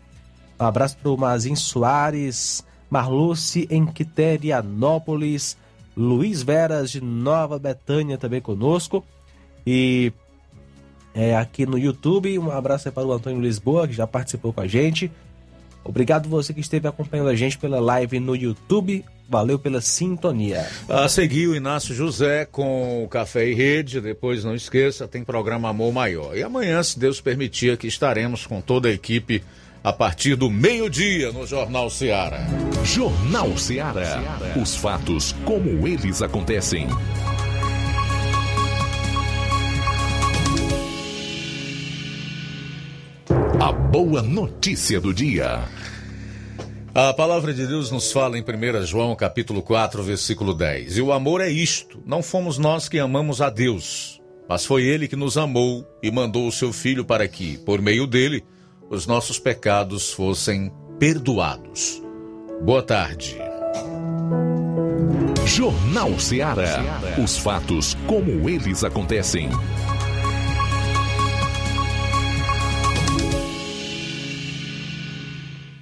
[0.59, 2.63] Um abraço para o Mazinho Soares.
[2.89, 5.57] Marluce em Quiterianópolis.
[5.95, 9.03] Luiz Veras de Nova Betânia também conosco.
[9.65, 10.11] E
[11.13, 14.67] é, aqui no YouTube, um abraço para o Antônio Lisboa, que já participou com a
[14.67, 15.09] gente.
[15.83, 19.05] Obrigado você que esteve acompanhando a gente pela live no YouTube.
[19.29, 20.67] Valeu pela sintonia.
[20.89, 24.01] A seguir o Inácio José com o Café e Rede.
[24.01, 26.35] Depois não esqueça, tem programa Amor Maior.
[26.35, 29.43] E amanhã, se Deus permitir, aqui estaremos com toda a equipe
[29.85, 32.39] a partir do meio-dia no Jornal Seara.
[32.83, 34.19] Jornal Seara.
[34.59, 36.87] Os fatos como eles acontecem.
[43.61, 45.59] A boa notícia do dia.
[46.95, 50.97] A palavra de Deus nos fala em 1 João capítulo 4, versículo 10.
[50.97, 55.07] E o amor é isto: não fomos nós que amamos a Deus, mas foi ele
[55.07, 58.43] que nos amou e mandou o seu filho para que, por meio dele,
[58.89, 62.01] os nossos pecados fossem perdoados.
[62.61, 63.37] Boa tarde.
[65.45, 66.83] Jornal Ceará.
[67.23, 69.49] Os fatos como eles acontecem.